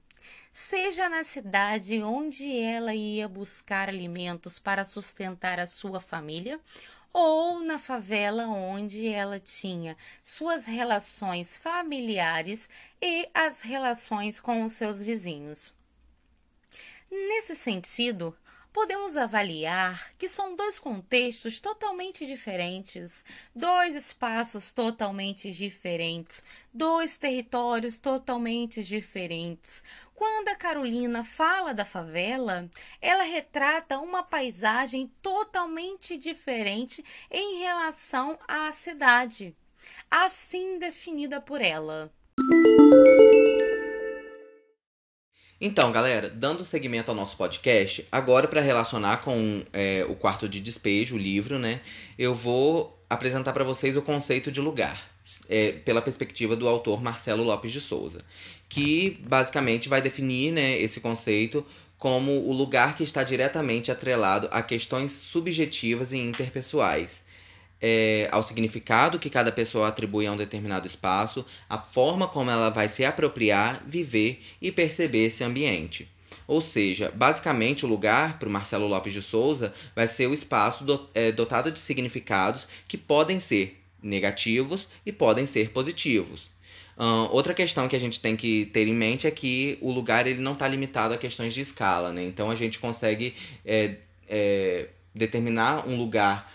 Seja 0.61 1.09
na 1.09 1.23
cidade 1.23 2.03
onde 2.03 2.59
ela 2.59 2.93
ia 2.93 3.29
buscar 3.29 3.89
alimentos 3.89 4.59
para 4.59 4.85
sustentar 4.85 5.61
a 5.61 5.69
sua 5.69 6.01
família, 6.01 6.59
ou 7.13 7.61
na 7.61 7.79
favela 7.79 8.49
onde 8.49 9.07
ela 9.07 9.39
tinha 9.39 9.97
suas 10.21 10.67
relações 10.67 11.57
familiares 11.57 12.69
e 13.01 13.29
as 13.33 13.63
relações 13.63 14.41
com 14.41 14.65
os 14.65 14.73
seus 14.73 15.01
vizinhos. 15.01 15.73
Nesse 17.09 17.55
sentido, 17.55 18.37
podemos 18.73 19.17
avaliar 19.17 20.13
que 20.19 20.29
são 20.29 20.55
dois 20.55 20.79
contextos 20.79 21.61
totalmente 21.61 22.27
diferentes, 22.27 23.25
dois 23.55 23.95
espaços 23.95 24.73
totalmente 24.73 25.51
diferentes, 25.53 26.45
dois 26.73 27.17
territórios 27.17 27.99
totalmente 27.99 28.83
diferentes. 28.83 29.83
Quando 30.19 30.49
a 30.49 30.57
Carolina 30.57 31.23
fala 31.23 31.73
da 31.73 31.85
favela, 31.85 32.69
ela 33.01 33.23
retrata 33.23 34.01
uma 34.01 34.21
paisagem 34.21 35.13
totalmente 35.23 36.19
diferente 36.19 37.05
em 37.31 37.61
relação 37.61 38.37
à 38.49 38.73
cidade, 38.73 39.55
assim 40.11 40.77
definida 40.77 41.41
por 41.41 41.61
ela. 41.61 42.11
Então, 45.61 45.93
galera, 45.93 46.29
dando 46.29 46.65
seguimento 46.65 47.13
ao 47.13 47.17
nosso 47.17 47.37
podcast, 47.37 48.05
agora 48.11 48.49
para 48.49 48.61
relacionar 48.61 49.19
com 49.19 49.63
é, 49.73 50.05
o 50.09 50.17
quarto 50.17 50.49
de 50.49 50.59
despejo, 50.59 51.15
o 51.15 51.19
livro, 51.19 51.61
né? 51.61 51.81
Eu 52.19 52.35
vou 52.35 52.98
apresentar 53.09 53.53
para 53.53 53.65
vocês 53.65 53.97
o 53.97 54.03
conceito 54.03 54.51
de 54.51 54.61
lugar, 54.61 55.11
é, 55.49 55.73
pela 55.73 56.03
perspectiva 56.03 56.55
do 56.55 56.69
autor 56.69 57.03
Marcelo 57.03 57.43
Lopes 57.43 57.73
de 57.73 57.81
Souza, 57.81 58.19
que 58.69 59.19
basicamente 59.27 59.89
vai 59.89 60.03
definir 60.03 60.53
né, 60.53 60.79
esse 60.79 61.01
conceito 61.01 61.65
como 61.99 62.31
o 62.31 62.53
lugar 62.53 62.95
que 62.97 63.03
está 63.03 63.23
diretamente 63.25 63.91
atrelado 63.91 64.49
a 64.51 64.63
questões 64.63 65.13
subjetivas 65.13 66.13
e 66.13 66.19
interpessoais 66.19 67.25
é, 67.81 68.29
ao 68.31 68.43
significado 68.43 69.19
que 69.19 69.31
cada 69.31 69.53
pessoa 69.53 69.89
atribui 69.89 70.27
a 70.27 70.33
um 70.33 70.37
determinado 70.37 70.87
espaço, 70.87 71.45
a 71.69 71.79
forma 71.79 72.27
como 72.27 72.51
ela 72.51 72.71
vai 72.71 72.89
se 72.89 73.05
apropriar, 73.05 73.83
viver 73.87 74.43
e 74.61 74.73
perceber 74.73 75.27
esse 75.27 75.45
ambiente. 75.45 76.09
Ou 76.49 76.63
seja, 76.63 77.13
basicamente 77.15 77.85
o 77.85 77.89
lugar, 77.89 78.39
para 78.39 78.49
o 78.49 78.51
Marcelo 78.51 78.89
Lopes 78.89 79.13
de 79.13 79.21
Souza, 79.21 79.73
vai 79.95 80.09
ser 80.09 80.27
o 80.27 80.33
espaço 80.33 80.83
do, 80.83 81.07
é, 81.15 81.31
dotado 81.31 81.71
de 81.71 81.79
significados 81.79 82.67
que 82.89 82.97
podem 82.97 83.39
ser 83.39 83.79
negativos 84.03 84.89
e 85.05 85.13
podem 85.13 85.45
ser 85.45 85.71
positivos. 85.71 86.51
Uh, 86.97 87.29
outra 87.31 87.53
questão 87.53 87.87
que 87.87 87.95
a 87.95 88.01
gente 88.01 88.21
tem 88.21 88.35
que 88.35 88.65
ter 88.67 88.89
em 88.89 88.95
mente 88.95 89.27
é 89.27 89.31
que 89.31 89.79
o 89.81 89.93
lugar 89.93 90.27
ele 90.27 90.41
não 90.41 90.55
está 90.55 90.67
limitado 90.67 91.15
a 91.15 91.19
questões 91.19 91.53
de 91.55 91.61
escala, 91.61 92.13
né? 92.13 92.25
Então 92.25 92.51
a 92.51 92.55
gente 92.55 92.79
consegue 92.79 93.35
é, 93.65 93.97
é, 94.27 94.89
determinar 95.15 95.87
um 95.87 95.97
lugar 95.97 96.51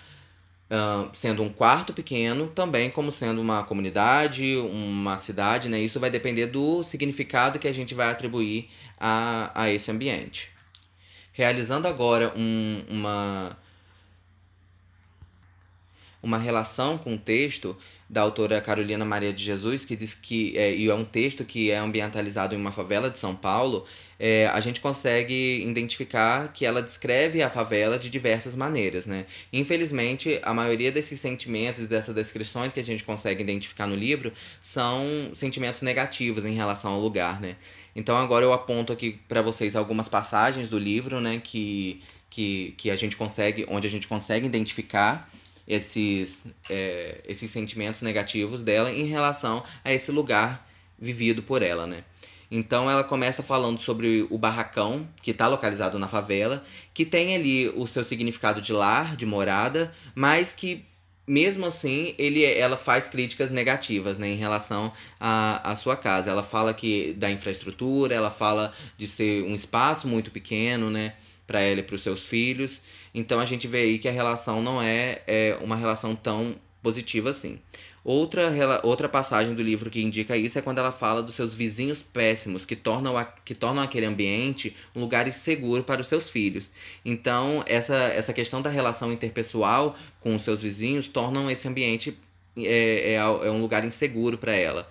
Sendo 1.12 1.44
um 1.44 1.50
quarto 1.50 1.94
pequeno, 1.94 2.48
também 2.48 2.90
como 2.90 3.12
sendo 3.12 3.40
uma 3.42 3.64
comunidade, 3.64 4.58
uma 4.58 5.18
cidade, 5.18 5.70
né? 5.70 5.80
Isso 5.80 6.00
vai 6.00 6.10
depender 6.10 6.48
do 6.48 6.84
significado 6.84 7.60
que 7.60 7.68
a 7.68 7.74
gente 7.74 7.94
vai 7.94 8.10
atribuir 8.10 8.70
a, 9.00 9.52
a 9.54 9.70
esse 9.72 9.92
ambiente. 9.92 10.50
Realizando 11.34 11.88
agora 11.88 12.32
um, 12.36 12.84
uma, 12.90 13.58
uma 16.22 16.38
relação 16.38 16.98
com 16.98 17.16
o 17.16 17.18
texto 17.18 17.76
da 18.10 18.22
autora 18.22 18.62
Carolina 18.62 19.04
Maria 19.04 19.34
de 19.34 19.44
Jesus, 19.44 19.84
que 19.84 19.96
diz 19.96 20.14
que 20.14 20.56
é, 20.56 20.74
e 20.76 20.88
é 20.88 20.94
um 20.94 21.04
texto 21.04 21.44
que 21.44 21.72
é 21.72 21.78
ambientalizado 21.78 22.54
em 22.54 22.58
uma 22.58 22.72
favela 22.72 23.10
de 23.10 23.20
São 23.20 23.36
Paulo, 23.36 23.86
é, 24.26 24.48
a 24.48 24.62
gente 24.62 24.80
consegue 24.80 25.62
identificar 25.68 26.48
que 26.54 26.66
ela 26.66 26.82
descreve 26.82 27.44
a 27.44 27.50
favela 27.50 28.00
de 28.00 28.10
diversas 28.10 28.56
maneiras, 28.56 29.06
né? 29.06 29.26
Infelizmente, 29.52 30.40
a 30.44 30.54
maioria 30.54 30.94
desses 30.94 31.20
sentimentos 31.20 31.88
dessas 31.88 32.16
descrições 32.16 32.72
que 32.72 32.80
a 32.80 32.84
gente 32.84 33.04
consegue 33.04 33.44
identificar 33.44 33.86
no 33.86 33.96
livro 33.96 34.32
são 34.62 35.04
sentimentos 35.34 35.82
negativos 35.82 36.46
em 36.46 36.54
relação 36.54 36.94
ao 36.94 37.02
lugar, 37.02 37.42
né? 37.42 37.58
Então 37.94 38.16
agora 38.16 38.46
eu 38.46 38.54
aponto 38.54 38.94
aqui 38.94 39.20
para 39.28 39.42
vocês 39.42 39.76
algumas 39.76 40.08
passagens 40.08 40.70
do 40.70 40.80
livro, 40.80 41.20
né, 41.20 41.42
que, 41.44 42.02
que, 42.30 42.74
que 42.78 42.90
a 42.90 42.96
gente 42.96 43.18
consegue, 43.18 43.66
onde 43.68 43.88
a 43.88 43.90
gente 43.90 44.08
consegue 44.08 44.46
identificar 44.46 45.30
esses, 45.68 46.46
é, 46.70 47.20
esses 47.28 47.52
sentimentos 47.52 48.02
negativos 48.02 48.62
dela 48.62 48.90
em 48.90 49.04
relação 49.04 49.62
a 49.84 49.92
esse 49.92 50.14
lugar 50.14 50.66
vivido 50.98 51.44
por 51.44 51.62
ela, 51.62 51.86
né? 51.86 52.06
Então 52.52 52.90
ela 52.90 53.04
começa 53.04 53.42
falando 53.42 53.80
sobre 53.80 54.28
o 54.30 54.38
barracão, 54.38 55.08
que 55.22 55.32
está 55.32 55.48
localizado 55.48 55.98
na 55.98 56.08
favela, 56.08 56.64
que 56.94 57.06
tem 57.06 57.36
ali 57.36 57.70
o 57.70 57.88
seu 57.88 58.04
significado 58.04 58.62
de 58.62 58.72
lar, 58.72 59.16
de 59.16 59.26
morada, 59.26 59.92
mas 60.16 60.54
que 60.54 60.86
mesmo 61.26 61.66
assim, 61.66 62.14
ele, 62.18 62.44
ela 62.44 62.76
faz 62.76 63.08
críticas 63.08 63.50
negativas 63.50 64.18
né, 64.18 64.28
em 64.28 64.36
relação 64.36 64.92
à, 65.20 65.74
sua 65.76 65.96
casa. 65.96 66.30
Ela 66.30 66.44
fala 66.44 66.74
que 66.74 67.14
da 67.14 67.32
infraestrutura, 67.32 68.14
ela 68.14 68.30
fala 68.30 68.74
de 68.98 69.08
ser 69.08 69.44
um 69.44 69.56
espaço 69.56 70.08
muito 70.08 70.32
pequeno, 70.32 70.90
né? 70.90 71.14
para 71.46 71.60
ela 71.60 71.80
e 71.80 71.84
para 71.84 71.96
os 71.96 72.02
seus 72.02 72.26
filhos. 72.26 72.82
Então 73.14 73.40
a 73.40 73.46
gente 73.46 73.68
vê 73.68 73.80
aí 73.80 74.00
que 74.00 74.08
a 74.08 74.12
relação 74.12 74.62
não 74.62 74.82
é, 74.82 75.22
é 75.28 75.58
uma 75.62 75.76
relação 75.76 76.16
tão 76.16 76.56
positiva 76.82 77.30
assim. 77.30 77.60
Outra, 78.06 78.82
outra 78.84 79.08
passagem 79.08 79.54
do 79.56 79.64
livro 79.64 79.90
que 79.90 80.02
indica 80.02 80.36
isso 80.36 80.60
é 80.60 80.62
quando 80.62 80.80
ela 80.80 80.92
fala 80.92 81.24
dos 81.24 81.36
seus 81.36 81.54
vizinhos 81.54 82.02
péssimos, 82.02 82.66
que 82.66 82.76
tornam, 82.76 83.18
a, 83.18 83.24
que 83.24 83.56
tornam 83.56 83.82
aquele 83.82 84.06
ambiente 84.06 84.76
um 84.94 85.00
lugar 85.00 85.26
inseguro 85.26 85.84
para 85.84 86.02
os 86.02 86.08
seus 86.08 86.30
filhos. 86.30 86.70
Então, 87.06 87.64
essa, 87.66 87.96
essa 87.96 88.34
questão 88.34 88.62
da 88.62 88.70
relação 88.70 89.12
interpessoal 89.14 89.96
com 90.20 90.36
os 90.36 90.44
seus 90.44 90.62
vizinhos 90.62 91.08
tornam 91.08 91.50
esse 91.50 91.66
ambiente 91.66 92.18
é, 92.58 93.14
é, 93.14 93.16
é 93.16 93.52
um 93.52 93.62
lugar 93.62 93.86
inseguro 93.86 94.38
para 94.38 94.54
ela. 94.54 94.90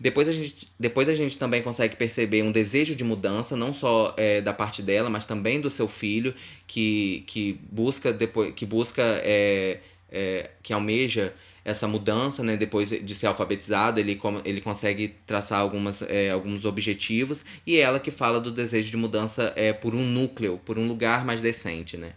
Depois 0.00 0.28
a, 0.28 0.32
gente, 0.32 0.68
depois 0.78 1.08
a 1.08 1.14
gente 1.14 1.36
também 1.38 1.60
consegue 1.60 1.96
perceber 1.96 2.42
um 2.42 2.52
desejo 2.52 2.94
de 2.94 3.02
mudança, 3.02 3.56
não 3.56 3.72
só 3.72 4.14
é, 4.16 4.40
da 4.40 4.52
parte 4.52 4.80
dela, 4.80 5.10
mas 5.10 5.26
também 5.26 5.60
do 5.60 5.68
seu 5.68 5.88
filho, 5.88 6.34
que, 6.68 7.24
que 7.26 7.58
busca, 7.70 8.12
depois, 8.12 8.54
que 8.54 8.64
busca 8.64 9.02
é, 9.24 9.78
é, 10.10 10.50
que 10.62 10.72
almeja 10.72 11.34
essa 11.64 11.86
mudança, 11.86 12.42
né, 12.42 12.56
depois 12.56 12.88
de 12.88 13.14
ser 13.14 13.26
alfabetizado, 13.26 14.00
ele, 14.00 14.18
ele 14.44 14.60
consegue 14.60 15.08
traçar 15.26 15.60
algumas, 15.60 16.00
é, 16.02 16.30
alguns 16.30 16.64
objetivos, 16.64 17.44
e 17.66 17.76
é 17.76 17.80
ela 17.80 18.00
que 18.00 18.10
fala 18.10 18.40
do 18.40 18.50
desejo 18.50 18.90
de 18.90 18.96
mudança 18.96 19.52
é, 19.54 19.72
por 19.72 19.94
um 19.94 20.02
núcleo, 20.02 20.58
por 20.64 20.78
um 20.78 20.88
lugar 20.88 21.26
mais 21.26 21.42
decente, 21.42 21.96
né. 21.96 22.12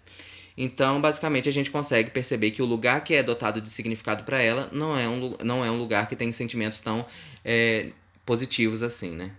Então, 0.57 1.01
basicamente, 1.01 1.50
a 1.50 1.51
gente 1.51 1.71
consegue 1.71 2.12
perceber 2.12 2.51
que 2.51 2.62
o 2.62 2.65
lugar 2.65 3.03
que 3.03 3.13
é 3.13 3.24
dotado 3.24 3.60
de 3.60 3.69
significado 3.69 4.24
para 4.24 4.41
ela 4.41 4.69
não 4.71 4.98
é, 4.98 5.07
um, 5.07 5.36
não 5.43 5.65
é 5.65 5.71
um 5.71 5.77
lugar 5.77 6.07
que 6.07 6.15
tem 6.15 6.31
sentimentos 6.31 6.79
tão 6.79 7.05
é, 7.43 7.89
positivos 8.25 8.83
assim, 8.83 9.12
né. 9.12 9.31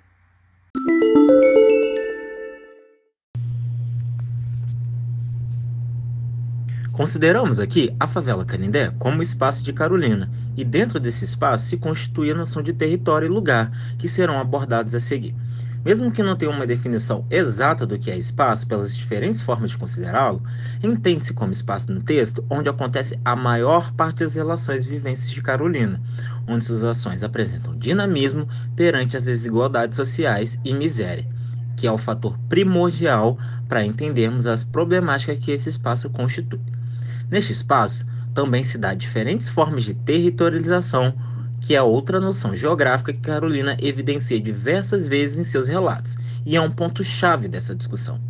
Consideramos 7.02 7.58
aqui 7.58 7.92
a 7.98 8.06
favela 8.06 8.44
Canindé 8.44 8.92
como 8.96 9.24
espaço 9.24 9.64
de 9.64 9.72
Carolina, 9.72 10.30
e 10.56 10.64
dentro 10.64 11.00
desse 11.00 11.24
espaço 11.24 11.66
se 11.66 11.76
constitui 11.76 12.30
a 12.30 12.34
noção 12.36 12.62
de 12.62 12.72
território 12.72 13.26
e 13.26 13.28
lugar, 13.28 13.72
que 13.98 14.08
serão 14.08 14.38
abordados 14.38 14.94
a 14.94 15.00
seguir. 15.00 15.34
Mesmo 15.84 16.12
que 16.12 16.22
não 16.22 16.36
tenha 16.36 16.52
uma 16.52 16.64
definição 16.64 17.26
exata 17.28 17.84
do 17.84 17.98
que 17.98 18.08
é 18.08 18.16
espaço 18.16 18.68
pelas 18.68 18.96
diferentes 18.96 19.40
formas 19.40 19.72
de 19.72 19.78
considerá-lo, 19.78 20.40
entende-se 20.80 21.32
como 21.32 21.50
espaço 21.50 21.90
no 21.90 22.00
texto 22.00 22.44
onde 22.48 22.68
acontece 22.68 23.18
a 23.24 23.34
maior 23.34 23.90
parte 23.94 24.20
das 24.20 24.36
relações 24.36 24.86
e 24.86 24.88
vivências 24.88 25.32
de 25.32 25.42
Carolina, 25.42 26.00
onde 26.46 26.64
suas 26.64 26.84
ações 26.84 27.24
apresentam 27.24 27.76
dinamismo 27.76 28.46
perante 28.76 29.16
as 29.16 29.24
desigualdades 29.24 29.96
sociais 29.96 30.56
e 30.64 30.72
miséria, 30.72 31.26
que 31.76 31.84
é 31.84 31.90
o 31.90 31.98
fator 31.98 32.38
primordial 32.48 33.36
para 33.68 33.84
entendermos 33.84 34.46
as 34.46 34.62
problemáticas 34.62 35.40
que 35.40 35.50
esse 35.50 35.68
espaço 35.68 36.08
constitui. 36.08 36.60
Neste 37.32 37.50
espaço, 37.50 38.04
também 38.34 38.62
se 38.62 38.76
dá 38.76 38.92
diferentes 38.92 39.48
formas 39.48 39.84
de 39.84 39.94
territorialização, 39.94 41.14
que 41.62 41.74
é 41.74 41.80
outra 41.80 42.20
noção 42.20 42.54
geográfica 42.54 43.10
que 43.10 43.20
Carolina 43.20 43.74
evidencia 43.80 44.38
diversas 44.38 45.06
vezes 45.06 45.38
em 45.38 45.44
seus 45.44 45.66
relatos, 45.66 46.18
e 46.44 46.56
é 46.56 46.60
um 46.60 46.70
ponto-chave 46.70 47.48
dessa 47.48 47.74
discussão. 47.74 48.20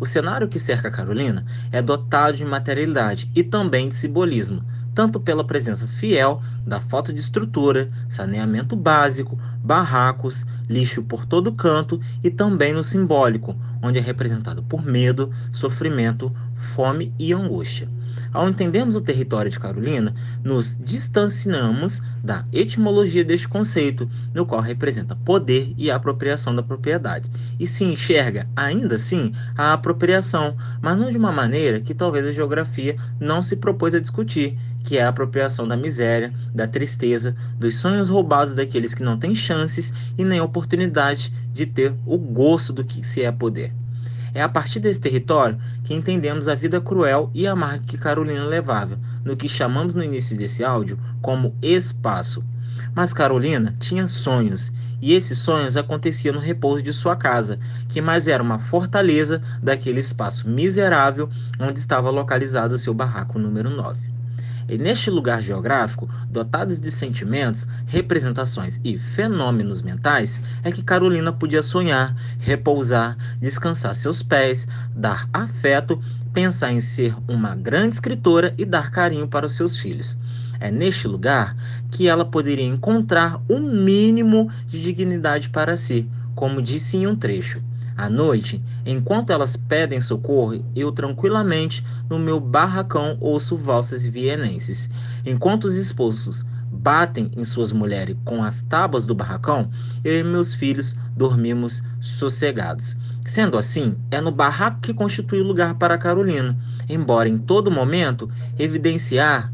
O 0.00 0.04
cenário 0.04 0.48
que 0.48 0.58
cerca 0.58 0.90
Carolina 0.90 1.46
é 1.70 1.80
dotado 1.80 2.36
de 2.36 2.44
materialidade 2.44 3.30
e 3.32 3.44
também 3.44 3.88
de 3.88 3.94
simbolismo, 3.94 4.64
tanto 4.92 5.20
pela 5.20 5.44
presença 5.44 5.86
fiel 5.86 6.42
da 6.66 6.80
falta 6.80 7.12
de 7.12 7.20
estrutura, 7.20 7.88
saneamento 8.08 8.74
básico, 8.74 9.38
barracos, 9.62 10.44
lixo 10.68 11.04
por 11.04 11.24
todo 11.24 11.52
canto 11.52 12.00
e 12.24 12.28
também 12.28 12.72
no 12.72 12.82
simbólico, 12.82 13.54
onde 13.80 14.00
é 14.00 14.02
representado 14.02 14.64
por 14.64 14.84
medo, 14.84 15.32
sofrimento, 15.52 16.34
fome 16.56 17.14
e 17.16 17.32
angústia. 17.32 17.88
Ao 18.32 18.48
entendermos 18.48 18.96
o 18.96 19.00
território 19.00 19.50
de 19.50 19.58
Carolina, 19.58 20.14
nos 20.44 20.78
distanciamos 20.78 22.02
da 22.22 22.44
etimologia 22.52 23.24
deste 23.24 23.48
conceito, 23.48 24.08
no 24.34 24.44
qual 24.44 24.60
representa 24.60 25.16
poder 25.16 25.74
e 25.76 25.90
apropriação 25.90 26.54
da 26.54 26.62
propriedade, 26.62 27.30
e 27.58 27.66
se 27.66 27.84
enxerga, 27.84 28.48
ainda 28.54 28.96
assim, 28.96 29.32
a 29.56 29.72
apropriação, 29.72 30.56
mas 30.80 30.96
não 30.96 31.10
de 31.10 31.16
uma 31.16 31.32
maneira 31.32 31.80
que 31.80 31.94
talvez 31.94 32.26
a 32.26 32.32
geografia 32.32 32.96
não 33.18 33.42
se 33.42 33.56
propôs 33.56 33.94
a 33.94 34.00
discutir, 34.00 34.58
que 34.84 34.96
é 34.96 35.02
a 35.02 35.08
apropriação 35.08 35.66
da 35.66 35.76
miséria, 35.76 36.32
da 36.54 36.66
tristeza, 36.66 37.34
dos 37.58 37.76
sonhos 37.76 38.08
roubados 38.08 38.54
daqueles 38.54 38.94
que 38.94 39.02
não 39.02 39.18
têm 39.18 39.34
chances 39.34 39.92
e 40.16 40.24
nem 40.24 40.40
oportunidade 40.40 41.32
de 41.52 41.66
ter 41.66 41.94
o 42.06 42.16
gosto 42.16 42.72
do 42.72 42.84
que 42.84 43.06
se 43.06 43.22
é 43.22 43.32
poder. 43.32 43.72
É 44.34 44.42
a 44.42 44.48
partir 44.48 44.80
desse 44.80 45.00
território 45.00 45.58
que 45.84 45.94
entendemos 45.94 46.48
a 46.48 46.54
vida 46.54 46.80
cruel 46.80 47.30
e 47.34 47.46
amarga 47.46 47.84
que 47.86 47.98
Carolina 47.98 48.44
levava, 48.44 48.98
no 49.24 49.36
que 49.36 49.48
chamamos 49.48 49.94
no 49.94 50.04
início 50.04 50.36
desse 50.36 50.64
áudio 50.64 50.98
como 51.20 51.54
espaço. 51.62 52.44
Mas 52.94 53.12
Carolina 53.12 53.74
tinha 53.78 54.06
sonhos, 54.06 54.72
e 55.00 55.14
esses 55.14 55.38
sonhos 55.38 55.76
aconteciam 55.76 56.34
no 56.34 56.40
repouso 56.40 56.82
de 56.82 56.92
sua 56.92 57.16
casa, 57.16 57.58
que 57.88 58.00
mais 58.00 58.26
era 58.26 58.42
uma 58.42 58.58
fortaleza 58.58 59.40
daquele 59.62 60.00
espaço 60.00 60.48
miserável 60.48 61.28
onde 61.58 61.78
estava 61.78 62.10
localizado 62.10 62.76
seu 62.76 62.92
barraco 62.92 63.38
número 63.38 63.70
9. 63.70 64.17
E 64.68 64.76
neste 64.76 65.10
lugar 65.10 65.40
geográfico, 65.40 66.08
dotados 66.28 66.78
de 66.78 66.90
sentimentos, 66.90 67.66
representações 67.86 68.78
e 68.84 68.98
fenômenos 68.98 69.80
mentais, 69.80 70.38
é 70.62 70.70
que 70.70 70.82
Carolina 70.82 71.32
podia 71.32 71.62
sonhar, 71.62 72.14
repousar, 72.38 73.16
descansar 73.40 73.94
seus 73.94 74.22
pés, 74.22 74.66
dar 74.94 75.26
afeto, 75.32 75.98
pensar 76.34 76.70
em 76.70 76.80
ser 76.80 77.16
uma 77.26 77.56
grande 77.56 77.94
escritora 77.94 78.54
e 78.58 78.66
dar 78.66 78.90
carinho 78.90 79.26
para 79.26 79.46
os 79.46 79.56
seus 79.56 79.78
filhos. 79.78 80.18
É 80.60 80.70
neste 80.70 81.08
lugar 81.08 81.56
que 81.90 82.06
ela 82.06 82.24
poderia 82.24 82.66
encontrar 82.66 83.40
o 83.48 83.54
um 83.54 83.60
mínimo 83.60 84.50
de 84.66 84.82
dignidade 84.82 85.48
para 85.48 85.76
si, 85.76 86.06
como 86.34 86.60
disse 86.60 86.96
em 86.98 87.06
um 87.06 87.16
trecho. 87.16 87.62
À 87.98 88.08
noite, 88.08 88.62
enquanto 88.86 89.30
elas 89.30 89.56
pedem 89.56 90.00
socorro, 90.00 90.64
eu 90.76 90.92
tranquilamente 90.92 91.84
no 92.08 92.16
meu 92.16 92.38
barracão 92.38 93.18
ouço 93.20 93.56
valsas 93.56 94.06
vienenses. 94.06 94.88
Enquanto 95.26 95.64
os 95.64 95.74
esposos 95.74 96.46
batem 96.70 97.28
em 97.36 97.42
suas 97.42 97.72
mulheres 97.72 98.16
com 98.24 98.40
as 98.40 98.62
tábuas 98.62 99.04
do 99.04 99.16
barracão, 99.16 99.68
eu 100.04 100.20
e 100.20 100.22
meus 100.22 100.54
filhos 100.54 100.94
dormimos 101.16 101.82
sossegados. 102.00 102.96
Sendo 103.26 103.58
assim, 103.58 103.96
é 104.12 104.20
no 104.20 104.30
barraco 104.30 104.78
que 104.80 104.94
constitui 104.94 105.40
o 105.40 105.46
lugar 105.48 105.74
para 105.74 105.98
Carolina, 105.98 106.56
embora 106.88 107.28
em 107.28 107.36
todo 107.36 107.68
momento 107.68 108.30
evidenciar 108.56 109.52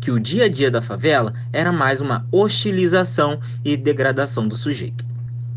que 0.00 0.10
o 0.10 0.18
dia 0.18 0.46
a 0.46 0.48
dia 0.48 0.70
da 0.70 0.80
favela 0.80 1.34
era 1.52 1.70
mais 1.70 2.00
uma 2.00 2.26
hostilização 2.32 3.38
e 3.62 3.76
degradação 3.76 4.48
do 4.48 4.56
sujeito. 4.56 5.04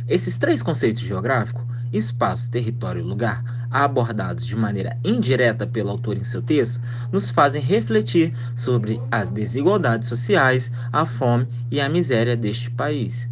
Esses 0.10 0.38
três 0.38 0.62
conceitos 0.62 1.02
geográficos 1.02 1.64
espaço, 1.98 2.52
território 2.52 3.02
e 3.02 3.04
lugar, 3.04 3.68
abordados 3.72 4.46
de 4.46 4.56
maneira 4.56 5.00
indireta 5.04 5.66
pelo 5.66 5.90
autor 5.90 6.18
em 6.18 6.24
seu 6.24 6.42
texto, 6.42 6.82
nos 7.12 7.30
fazem 7.30 7.62
refletir 7.62 8.34
sobre 8.56 9.00
as 9.12 9.32
desigualdades 9.32 10.08
sociais, 10.08 10.72
a 10.92 11.06
fome 11.06 11.48
e 11.72 11.80
a 11.80 11.90
miséria 11.90 12.36
deste 12.36 12.70
país. 12.72 13.30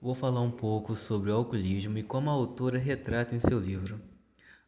Vou 0.00 0.14
falar 0.16 0.40
um 0.40 0.50
pouco 0.50 0.96
sobre 0.96 1.30
o 1.30 1.34
alcoolismo 1.34 1.96
e 1.96 2.02
como 2.02 2.28
a 2.28 2.32
autora 2.32 2.76
retrata 2.76 3.36
em 3.36 3.40
seu 3.40 3.60
livro. 3.60 4.00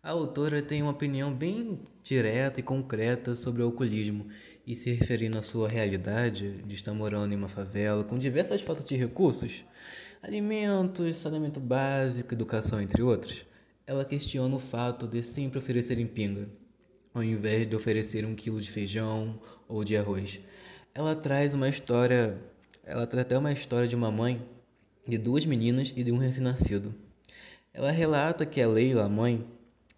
A 0.00 0.10
autora 0.10 0.60
tem 0.60 0.82
uma 0.82 0.92
opinião 0.92 1.34
bem 1.34 1.80
direta 2.02 2.60
e 2.60 2.62
concreta 2.62 3.34
sobre 3.34 3.62
o 3.62 3.64
alcoolismo 3.64 4.26
e 4.66 4.74
se 4.74 4.92
referindo 4.92 5.38
à 5.38 5.42
sua 5.42 5.68
realidade 5.68 6.62
de 6.66 6.74
estar 6.74 6.94
morando 6.94 7.32
em 7.32 7.36
uma 7.36 7.48
favela 7.48 8.02
com 8.02 8.18
diversas 8.18 8.62
faltas 8.62 8.84
de 8.84 8.96
recursos, 8.96 9.64
alimentos, 10.22 11.16
saneamento 11.16 11.60
básico, 11.60 12.32
educação, 12.32 12.80
entre 12.80 13.02
outros, 13.02 13.44
ela 13.86 14.04
questiona 14.04 14.56
o 14.56 14.58
fato 14.58 15.06
de 15.06 15.22
sempre 15.22 15.58
oferecerem 15.58 16.06
pinga, 16.06 16.48
ao 17.12 17.22
invés 17.22 17.68
de 17.68 17.76
oferecer 17.76 18.24
um 18.24 18.34
quilo 18.34 18.60
de 18.60 18.70
feijão 18.70 19.38
ou 19.68 19.84
de 19.84 19.96
arroz. 19.96 20.40
Ela 20.94 21.14
traz 21.14 21.52
uma 21.52 21.68
história, 21.68 22.38
ela 22.84 23.06
traz 23.06 23.26
até 23.26 23.36
uma 23.36 23.52
história 23.52 23.86
de 23.86 23.94
uma 23.94 24.10
mãe 24.10 24.40
de 25.06 25.18
duas 25.18 25.44
meninas 25.44 25.92
e 25.94 26.02
de 26.02 26.10
um 26.10 26.16
recém-nascido. 26.16 26.94
Ela 27.74 27.90
relata 27.90 28.46
que 28.46 28.62
a 28.62 28.68
Leila, 28.68 29.04
a 29.04 29.08
mãe, 29.08 29.44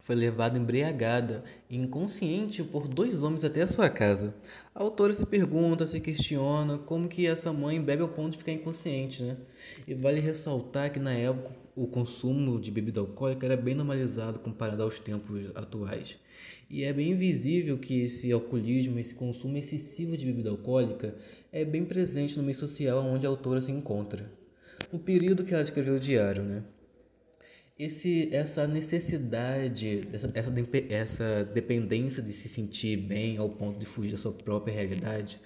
foi 0.06 0.14
levada 0.14 0.56
embriagada 0.56 1.42
e 1.68 1.76
inconsciente 1.76 2.62
por 2.62 2.86
dois 2.86 3.24
homens 3.24 3.42
até 3.42 3.62
a 3.62 3.66
sua 3.66 3.90
casa. 3.90 4.32
A 4.72 4.80
autora 4.80 5.12
se 5.12 5.26
pergunta, 5.26 5.84
se 5.84 5.98
questiona 5.98 6.78
como 6.78 7.08
que 7.08 7.26
essa 7.26 7.52
mãe 7.52 7.82
bebe 7.82 8.02
ao 8.02 8.08
ponto 8.08 8.30
de 8.30 8.38
ficar 8.38 8.52
inconsciente, 8.52 9.24
né? 9.24 9.36
E 9.84 9.94
vale 9.94 10.20
ressaltar 10.20 10.92
que 10.92 11.00
na 11.00 11.12
época 11.12 11.50
o 11.74 11.88
consumo 11.88 12.60
de 12.60 12.70
bebida 12.70 13.00
alcoólica 13.00 13.46
era 13.46 13.56
bem 13.56 13.74
normalizado 13.74 14.38
comparado 14.38 14.84
aos 14.84 15.00
tempos 15.00 15.50
atuais. 15.56 16.16
E 16.70 16.84
é 16.84 16.92
bem 16.92 17.16
visível 17.16 17.76
que 17.76 18.00
esse 18.02 18.30
alcoolismo, 18.30 19.00
esse 19.00 19.12
consumo 19.12 19.56
excessivo 19.56 20.16
de 20.16 20.24
bebida 20.24 20.50
alcoólica 20.50 21.16
é 21.52 21.64
bem 21.64 21.84
presente 21.84 22.36
no 22.36 22.44
meio 22.44 22.56
social 22.56 23.04
onde 23.04 23.26
a 23.26 23.28
autora 23.28 23.60
se 23.60 23.72
encontra. 23.72 24.30
No 24.92 25.00
período 25.00 25.42
que 25.42 25.52
ela 25.52 25.64
escreveu 25.64 25.96
o 25.96 26.00
diário, 26.00 26.44
né? 26.44 26.62
Esse, 27.78 28.28
essa 28.32 28.66
necessidade, 28.66 30.08
essa, 30.12 30.30
essa, 30.34 30.52
essa 30.88 31.44
dependência 31.44 32.22
de 32.22 32.32
se 32.32 32.48
sentir 32.48 32.96
bem 32.96 33.36
ao 33.36 33.50
ponto 33.50 33.78
de 33.78 33.84
fugir 33.84 34.12
da 34.12 34.16
sua 34.16 34.32
própria 34.32 34.72
realidade, 34.72 35.38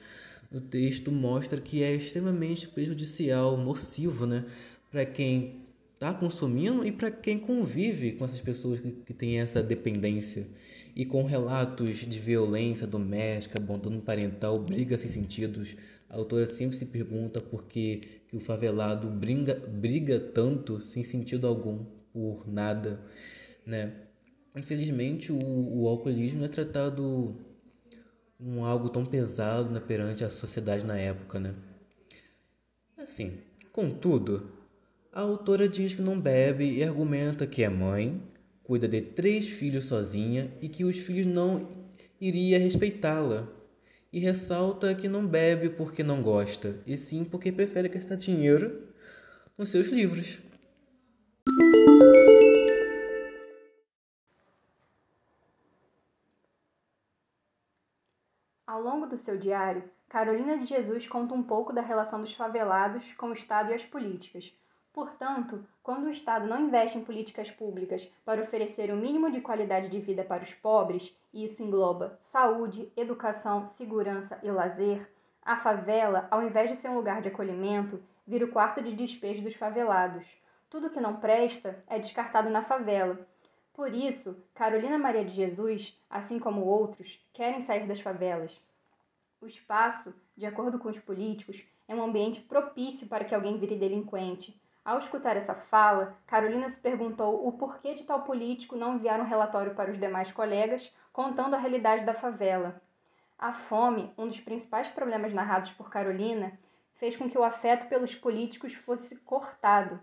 o 0.52 0.60
texto 0.60 1.10
mostra 1.10 1.60
que 1.60 1.82
é 1.82 1.94
extremamente 1.94 2.68
prejudicial, 2.68 3.56
nocivo, 3.56 4.26
né, 4.26 4.44
para 4.90 5.04
quem 5.04 5.64
está 5.94 6.14
consumindo 6.14 6.86
e 6.86 6.92
para 6.92 7.10
quem 7.10 7.38
convive 7.38 8.12
com 8.12 8.24
essas 8.24 8.40
pessoas 8.40 8.80
que, 8.80 8.90
que 8.90 9.12
têm 9.12 9.40
essa 9.40 9.62
dependência. 9.62 10.46
E 10.96 11.04
com 11.04 11.24
relatos 11.24 11.98
de 11.98 12.18
violência 12.18 12.86
doméstica, 12.86 13.58
abandono 13.58 14.00
parental, 14.00 14.58
brigas 14.58 15.02
sem 15.02 15.10
sentidos, 15.10 15.76
a 16.08 16.16
autora 16.16 16.46
sempre 16.46 16.76
se 16.76 16.86
pergunta 16.86 17.40
por 17.40 17.64
que, 17.64 18.00
que 18.28 18.36
o 18.36 18.40
favelado 18.40 19.08
briga, 19.08 19.54
briga 19.54 20.18
tanto 20.18 20.80
sem 20.80 21.04
sentido 21.04 21.46
algum 21.46 21.84
por 22.12 22.46
nada, 22.46 23.00
né? 23.64 23.92
infelizmente, 24.56 25.32
o, 25.32 25.38
o 25.38 25.88
alcoolismo 25.88 26.44
é 26.44 26.48
tratado 26.48 27.36
um 28.38 28.64
algo 28.64 28.88
tão 28.88 29.04
pesado 29.04 29.70
né, 29.70 29.80
perante 29.80 30.24
a 30.24 30.30
sociedade 30.30 30.84
na 30.84 30.98
época, 30.98 31.38
né? 31.38 31.54
Assim, 32.96 33.38
contudo, 33.72 34.50
a 35.12 35.20
autora 35.20 35.68
diz 35.68 35.94
que 35.94 36.02
não 36.02 36.20
bebe 36.20 36.64
e 36.64 36.82
argumenta 36.82 37.46
que 37.46 37.62
é 37.62 37.68
mãe, 37.68 38.20
cuida 38.62 38.88
de 38.88 39.00
três 39.00 39.48
filhos 39.48 39.84
sozinha 39.84 40.50
e 40.60 40.68
que 40.68 40.84
os 40.84 40.98
filhos 40.98 41.26
não 41.26 41.68
iria 42.20 42.58
respeitá-la. 42.58 43.48
E 44.12 44.18
ressalta 44.18 44.92
que 44.92 45.06
não 45.06 45.24
bebe 45.24 45.68
porque 45.68 46.02
não 46.02 46.20
gosta, 46.20 46.74
e 46.84 46.96
sim 46.96 47.22
porque 47.22 47.52
prefere 47.52 47.88
gastar 47.88 48.16
dinheiro 48.16 48.88
nos 49.56 49.68
seus 49.68 49.86
livros. 49.86 50.40
Ao 58.70 58.80
longo 58.80 59.04
do 59.04 59.18
seu 59.18 59.36
diário, 59.36 59.82
Carolina 60.08 60.56
de 60.56 60.64
Jesus 60.64 61.06
conta 61.06 61.34
um 61.34 61.42
pouco 61.42 61.72
da 61.72 61.82
relação 61.82 62.20
dos 62.20 62.34
favelados 62.34 63.12
com 63.14 63.26
o 63.26 63.32
Estado 63.32 63.72
e 63.72 63.74
as 63.74 63.84
políticas. 63.84 64.56
Portanto, 64.92 65.66
quando 65.82 66.04
o 66.04 66.10
Estado 66.10 66.46
não 66.46 66.60
investe 66.60 66.96
em 66.96 67.04
políticas 67.04 67.50
públicas 67.50 68.08
para 68.24 68.40
oferecer 68.40 68.92
o 68.92 68.96
mínimo 68.96 69.28
de 69.28 69.40
qualidade 69.40 69.88
de 69.88 69.98
vida 69.98 70.22
para 70.22 70.44
os 70.44 70.54
pobres, 70.54 71.18
e 71.32 71.44
isso 71.44 71.62
engloba 71.64 72.16
saúde, 72.20 72.92
educação, 72.96 73.66
segurança 73.66 74.38
e 74.42 74.50
lazer, 74.52 75.10
a 75.42 75.56
favela, 75.56 76.28
ao 76.30 76.42
invés 76.42 76.70
de 76.70 76.76
ser 76.76 76.90
um 76.90 76.96
lugar 76.96 77.20
de 77.20 77.28
acolhimento, 77.28 78.00
vira 78.24 78.44
o 78.44 78.52
quarto 78.52 78.80
de 78.80 78.94
despejo 78.94 79.42
dos 79.42 79.56
favelados. 79.56 80.36
Tudo 80.70 80.88
que 80.88 81.00
não 81.00 81.16
presta 81.16 81.80
é 81.88 81.98
descartado 81.98 82.48
na 82.48 82.62
favela. 82.62 83.18
Por 83.74 83.92
isso, 83.92 84.40
Carolina 84.54 84.96
Maria 84.96 85.24
de 85.24 85.34
Jesus, 85.34 86.00
assim 86.08 86.38
como 86.38 86.64
outros, 86.64 87.20
querem 87.32 87.60
sair 87.60 87.88
das 87.88 88.00
favelas. 88.00 88.62
O 89.40 89.46
espaço, 89.46 90.14
de 90.36 90.46
acordo 90.46 90.78
com 90.78 90.88
os 90.88 90.98
políticos, 91.00 91.60
é 91.88 91.94
um 91.94 92.02
ambiente 92.04 92.40
propício 92.40 93.08
para 93.08 93.24
que 93.24 93.34
alguém 93.34 93.58
vire 93.58 93.74
delinquente. 93.76 94.62
Ao 94.84 94.98
escutar 94.98 95.36
essa 95.36 95.56
fala, 95.56 96.16
Carolina 96.24 96.68
se 96.68 96.78
perguntou 96.78 97.48
o 97.48 97.52
porquê 97.52 97.92
de 97.92 98.04
tal 98.04 98.22
político 98.22 98.76
não 98.76 98.94
enviar 98.94 99.20
um 99.20 99.26
relatório 99.26 99.74
para 99.74 99.90
os 99.90 99.98
demais 99.98 100.30
colegas 100.30 100.94
contando 101.12 101.54
a 101.54 101.58
realidade 101.58 102.04
da 102.04 102.14
favela. 102.14 102.80
A 103.36 103.52
fome, 103.52 104.12
um 104.16 104.28
dos 104.28 104.38
principais 104.38 104.88
problemas 104.88 105.34
narrados 105.34 105.72
por 105.72 105.90
Carolina, 105.90 106.56
fez 106.94 107.16
com 107.16 107.28
que 107.28 107.36
o 107.36 107.42
afeto 107.42 107.88
pelos 107.88 108.14
políticos 108.14 108.74
fosse 108.74 109.16
cortado. 109.20 109.98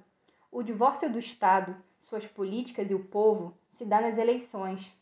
O 0.50 0.64
divórcio 0.64 1.12
do 1.12 1.20
Estado, 1.20 1.76
suas 2.00 2.26
políticas 2.26 2.90
e 2.90 2.96
o 2.96 3.04
povo 3.04 3.58
se 3.70 3.86
dá 3.86 4.00
nas 4.00 4.18
eleições. 4.18 4.96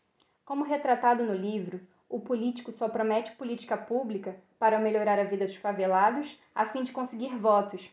Como 0.43 0.63
retratado 0.63 1.23
no 1.23 1.33
livro, 1.33 1.79
o 2.09 2.19
político 2.19 2.71
só 2.71 2.89
promete 2.89 3.31
política 3.33 3.77
pública 3.77 4.35
para 4.57 4.79
melhorar 4.79 5.19
a 5.19 5.23
vida 5.23 5.45
dos 5.45 5.55
favelados 5.55 6.39
a 6.53 6.65
fim 6.65 6.83
de 6.83 6.91
conseguir 6.91 7.35
votos. 7.35 7.91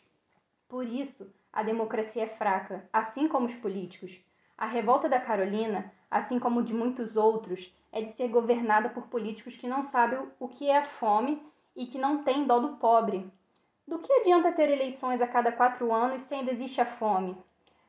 Por 0.69 0.87
isso, 0.87 1.33
a 1.53 1.63
democracia 1.63 2.23
é 2.25 2.27
fraca, 2.27 2.89
assim 2.93 3.29
como 3.29 3.47
os 3.47 3.55
políticos. 3.55 4.21
A 4.57 4.67
revolta 4.67 5.09
da 5.09 5.21
Carolina, 5.21 5.93
assim 6.11 6.39
como 6.39 6.63
de 6.63 6.73
muitos 6.73 7.17
outros, 7.17 7.75
é 7.91 8.01
de 8.01 8.13
ser 8.13 8.29
governada 8.29 8.89
por 8.89 9.09
políticos 9.09 9.57
que 9.57 9.69
não 9.69 9.83
sabem 9.83 10.21
o 10.41 10.49
que 10.49 10.71
é 10.71 10.79
a 10.79 10.85
fome 10.85 11.43
e 11.77 11.87
que 11.87 11.99
não 11.99 12.23
têm 12.23 12.47
dó 12.47 12.59
do 12.59 12.77
pobre. 12.77 13.31
Do 13.87 13.99
que 13.99 14.13
adianta 14.13 14.53
ter 14.53 14.71
eleições 14.71 15.21
a 15.21 15.27
cada 15.27 15.51
quatro 15.51 15.93
anos 15.93 16.23
se 16.23 16.35
ainda 16.35 16.53
existe 16.53 16.81
a 16.81 16.87
fome? 16.87 17.37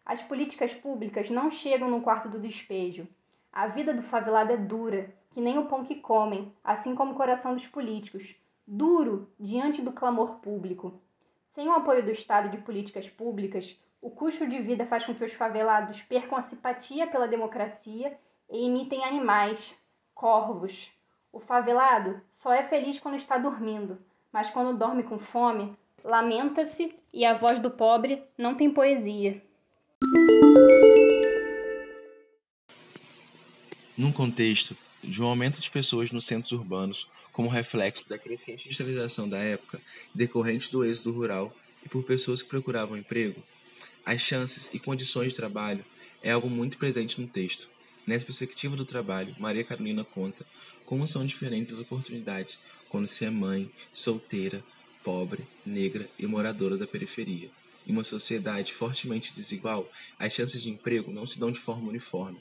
As 0.05 0.21
políticas 0.23 0.73
públicas 0.73 1.29
não 1.29 1.51
chegam 1.51 1.89
no 1.89 2.01
quarto 2.01 2.27
do 2.27 2.39
despejo. 2.39 3.07
A 3.51 3.67
vida 3.67 3.93
do 3.93 4.01
favelado 4.01 4.51
é 4.51 4.57
dura, 4.57 5.13
que 5.29 5.39
nem 5.39 5.57
o 5.57 5.65
pão 5.65 5.83
que 5.83 5.95
comem, 5.95 6.51
assim 6.63 6.95
como 6.95 7.11
o 7.11 7.15
coração 7.15 7.53
dos 7.53 7.67
políticos, 7.67 8.35
duro 8.65 9.31
diante 9.39 9.81
do 9.81 9.93
clamor 9.93 10.39
público. 10.39 10.99
Sem 11.47 11.67
o 11.67 11.73
apoio 11.73 12.03
do 12.03 12.11
Estado 12.11 12.49
de 12.49 12.57
políticas 12.57 13.09
públicas, 13.09 13.79
o 14.01 14.09
custo 14.09 14.47
de 14.47 14.59
vida 14.59 14.85
faz 14.85 15.05
com 15.05 15.13
que 15.13 15.23
os 15.23 15.33
favelados 15.33 16.01
percam 16.01 16.37
a 16.37 16.41
simpatia 16.41 17.07
pela 17.07 17.27
democracia 17.27 18.17
e 18.49 18.65
imitem 18.65 19.05
animais, 19.05 19.75
corvos. 20.13 20.91
O 21.31 21.39
favelado 21.39 22.19
só 22.29 22.51
é 22.51 22.63
feliz 22.63 22.99
quando 22.99 23.15
está 23.15 23.37
dormindo, 23.37 23.99
mas 24.31 24.49
quando 24.49 24.77
dorme 24.77 25.03
com 25.03 25.17
fome, 25.17 25.77
lamenta-se 26.03 26.93
e 27.13 27.23
a 27.23 27.33
voz 27.33 27.59
do 27.59 27.71
pobre 27.71 28.21
não 28.37 28.55
tem 28.55 28.69
poesia. 28.69 29.41
Num 33.97 34.11
contexto 34.11 34.75
de 35.03 35.21
um 35.21 35.25
aumento 35.25 35.61
de 35.61 35.69
pessoas 35.69 36.11
nos 36.11 36.25
centros 36.25 36.51
urbanos, 36.51 37.07
como 37.31 37.49
reflexo 37.49 38.07
da 38.09 38.17
crescente 38.17 38.65
industrialização 38.65 39.27
da 39.29 39.37
época, 39.37 39.79
decorrente 40.13 40.71
do 40.71 40.83
êxodo 40.83 41.11
rural 41.11 41.55
e 41.85 41.89
por 41.89 42.03
pessoas 42.03 42.41
que 42.41 42.49
procuravam 42.49 42.97
emprego, 42.97 43.41
as 44.05 44.21
chances 44.21 44.69
e 44.73 44.79
condições 44.79 45.29
de 45.29 45.35
trabalho 45.35 45.85
é 46.21 46.31
algo 46.31 46.49
muito 46.49 46.77
presente 46.77 47.19
no 47.19 47.27
texto. 47.27 47.67
Nessa 48.05 48.25
perspectiva 48.25 48.75
do 48.75 48.85
trabalho, 48.85 49.35
Maria 49.39 49.63
Carolina 49.63 50.03
conta 50.03 50.45
como 50.85 51.07
são 51.07 51.25
diferentes 51.25 51.73
as 51.73 51.79
oportunidades 51.79 52.59
quando 52.89 53.07
se 53.07 53.23
é 53.23 53.29
mãe, 53.29 53.71
solteira, 53.93 54.63
pobre, 55.03 55.43
negra 55.65 56.09
e 56.17 56.25
moradora 56.25 56.77
da 56.77 56.87
periferia. 56.87 57.49
Em 57.85 57.91
uma 57.91 58.03
sociedade 58.03 58.73
fortemente 58.73 59.33
desigual, 59.35 59.91
as 60.17 60.33
chances 60.33 60.61
de 60.61 60.69
emprego 60.69 61.11
não 61.11 61.27
se 61.27 61.37
dão 61.37 61.51
de 61.51 61.59
forma 61.59 61.89
uniforme. 61.89 62.39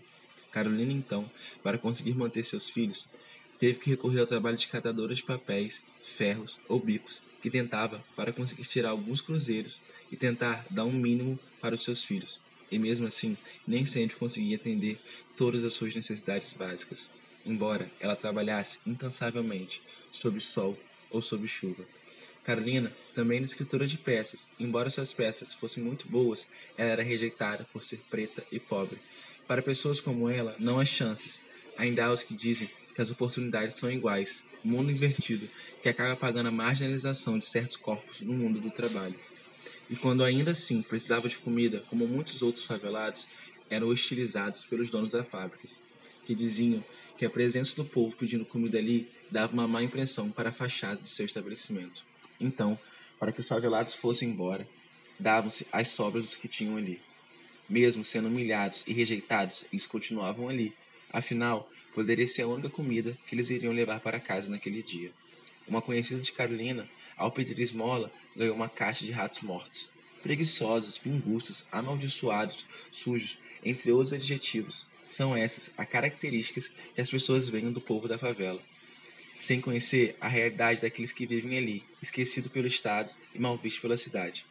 Carolina, 0.52 0.92
então, 0.92 1.28
para 1.62 1.78
conseguir 1.78 2.14
manter 2.14 2.44
seus 2.44 2.70
filhos, 2.70 3.06
teve 3.58 3.78
que 3.80 3.90
recorrer 3.90 4.20
ao 4.20 4.26
trabalho 4.26 4.56
de 4.56 4.68
catadora 4.68 5.14
de 5.14 5.22
papéis, 5.22 5.80
ferros 6.16 6.58
ou 6.68 6.78
bicos, 6.78 7.20
que 7.42 7.50
tentava 7.50 8.04
para 8.14 8.32
conseguir 8.32 8.64
tirar 8.66 8.90
alguns 8.90 9.20
cruzeiros 9.20 9.80
e 10.10 10.16
tentar 10.16 10.64
dar 10.70 10.84
um 10.84 10.92
mínimo 10.92 11.38
para 11.60 11.74
os 11.74 11.82
seus 11.82 12.04
filhos. 12.04 12.38
E 12.70 12.78
mesmo 12.78 13.06
assim, 13.06 13.36
nem 13.66 13.84
sempre 13.84 14.16
conseguia 14.16 14.56
atender 14.56 14.98
todas 15.36 15.64
as 15.64 15.74
suas 15.74 15.94
necessidades 15.94 16.52
básicas, 16.52 17.08
embora 17.44 17.90
ela 17.98 18.14
trabalhasse 18.14 18.78
incansavelmente, 18.86 19.82
sob 20.12 20.40
sol 20.40 20.78
ou 21.10 21.20
sob 21.20 21.48
chuva. 21.48 21.84
Carolina 22.44 22.92
também 23.14 23.36
era 23.36 23.46
escritora 23.46 23.86
de 23.86 23.96
peças. 23.96 24.40
Embora 24.58 24.90
suas 24.90 25.12
peças 25.12 25.54
fossem 25.54 25.82
muito 25.82 26.08
boas, 26.08 26.44
ela 26.76 26.90
era 26.90 27.02
rejeitada 27.02 27.66
por 27.72 27.84
ser 27.84 28.00
preta 28.10 28.44
e 28.50 28.58
pobre. 28.58 28.98
Para 29.46 29.62
pessoas 29.62 30.00
como 30.00 30.28
ela, 30.28 30.56
não 30.58 30.80
há 30.80 30.84
chances. 30.84 31.38
Ainda 31.76 32.04
há 32.04 32.12
os 32.12 32.22
que 32.22 32.34
dizem 32.34 32.68
que 32.94 33.00
as 33.00 33.10
oportunidades 33.10 33.76
são 33.76 33.90
iguais. 33.90 34.34
Mundo 34.64 34.90
invertido, 34.90 35.48
que 35.82 35.88
acaba 35.88 36.16
pagando 36.16 36.48
a 36.48 36.52
marginalização 36.52 37.38
de 37.38 37.46
certos 37.46 37.76
corpos 37.76 38.20
no 38.20 38.32
mundo 38.32 38.60
do 38.60 38.70
trabalho. 38.70 39.14
E 39.90 39.96
quando 39.96 40.24
ainda 40.24 40.52
assim 40.52 40.82
precisava 40.82 41.28
de 41.28 41.36
comida, 41.38 41.84
como 41.90 42.06
muitos 42.06 42.42
outros 42.42 42.64
favelados, 42.64 43.26
eram 43.68 43.88
hostilizados 43.88 44.64
pelos 44.64 44.90
donos 44.90 45.10
das 45.10 45.28
fábricas, 45.28 45.70
que 46.24 46.34
diziam 46.34 46.84
que 47.18 47.24
a 47.24 47.30
presença 47.30 47.74
do 47.74 47.84
povo 47.84 48.16
pedindo 48.16 48.44
comida 48.44 48.78
ali 48.78 49.08
dava 49.30 49.52
uma 49.52 49.68
má 49.68 49.82
impressão 49.82 50.30
para 50.30 50.50
a 50.50 50.52
fachada 50.52 51.00
de 51.02 51.10
seu 51.10 51.26
estabelecimento. 51.26 52.11
Então, 52.42 52.76
para 53.20 53.30
que 53.30 53.38
os 53.38 53.46
favelados 53.46 53.94
fossem 53.94 54.28
embora, 54.28 54.66
davam-se 55.18 55.64
as 55.70 55.88
sobras 55.88 56.24
dos 56.24 56.34
que 56.34 56.48
tinham 56.48 56.76
ali. 56.76 57.00
Mesmo 57.68 58.04
sendo 58.04 58.26
humilhados 58.26 58.82
e 58.84 58.92
rejeitados, 58.92 59.64
eles 59.72 59.86
continuavam 59.86 60.48
ali. 60.48 60.74
Afinal, 61.12 61.70
poderia 61.94 62.26
ser 62.26 62.42
a 62.42 62.48
única 62.48 62.68
comida 62.68 63.16
que 63.26 63.36
eles 63.36 63.48
iriam 63.48 63.72
levar 63.72 64.00
para 64.00 64.18
casa 64.18 64.50
naquele 64.50 64.82
dia. 64.82 65.12
Uma 65.68 65.80
conhecida 65.80 66.20
de 66.20 66.32
Carolina, 66.32 66.88
ao 67.16 67.30
pedir 67.30 67.58
esmola, 67.60 68.10
ganhou 68.36 68.56
uma 68.56 68.68
caixa 68.68 69.06
de 69.06 69.12
ratos 69.12 69.40
mortos. 69.42 69.88
Preguiçosos, 70.20 70.98
pingustos, 70.98 71.64
amaldiçoados, 71.70 72.66
sujos, 72.90 73.38
entre 73.64 73.92
outros 73.92 74.12
adjetivos. 74.12 74.84
São 75.10 75.36
essas 75.36 75.70
as 75.76 75.88
características 75.88 76.68
que 76.94 77.00
as 77.00 77.10
pessoas 77.10 77.48
veem 77.48 77.70
do 77.70 77.80
povo 77.80 78.08
da 78.08 78.18
favela 78.18 78.60
sem 79.42 79.60
conhecer 79.60 80.16
a 80.20 80.28
realidade 80.28 80.80
daqueles 80.80 81.10
que 81.10 81.26
vivem 81.26 81.58
ali, 81.58 81.84
esquecido 82.00 82.48
pelo 82.48 82.68
Estado 82.68 83.12
e 83.34 83.40
mal 83.40 83.58
visto 83.58 83.80
pela 83.80 83.96
cidade. 83.96 84.46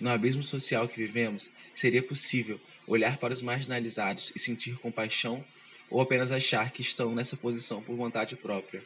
No 0.00 0.10
abismo 0.10 0.42
social 0.42 0.88
que 0.88 0.96
vivemos, 0.96 1.48
seria 1.74 2.02
possível 2.02 2.60
olhar 2.88 3.18
para 3.18 3.32
os 3.32 3.40
marginalizados 3.40 4.32
e 4.34 4.38
sentir 4.40 4.76
compaixão 4.78 5.44
ou 5.88 6.00
apenas 6.00 6.32
achar 6.32 6.72
que 6.72 6.82
estão 6.82 7.14
nessa 7.14 7.36
posição 7.36 7.80
por 7.80 7.94
vontade 7.96 8.34
própria. 8.34 8.82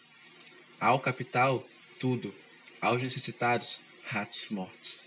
Ao 0.79 1.01
capital, 1.01 1.67
tudo. 1.99 2.35
Aos 2.79 3.03
necessitados, 3.03 3.81
ratos 4.05 4.47
mortos. 4.51 5.00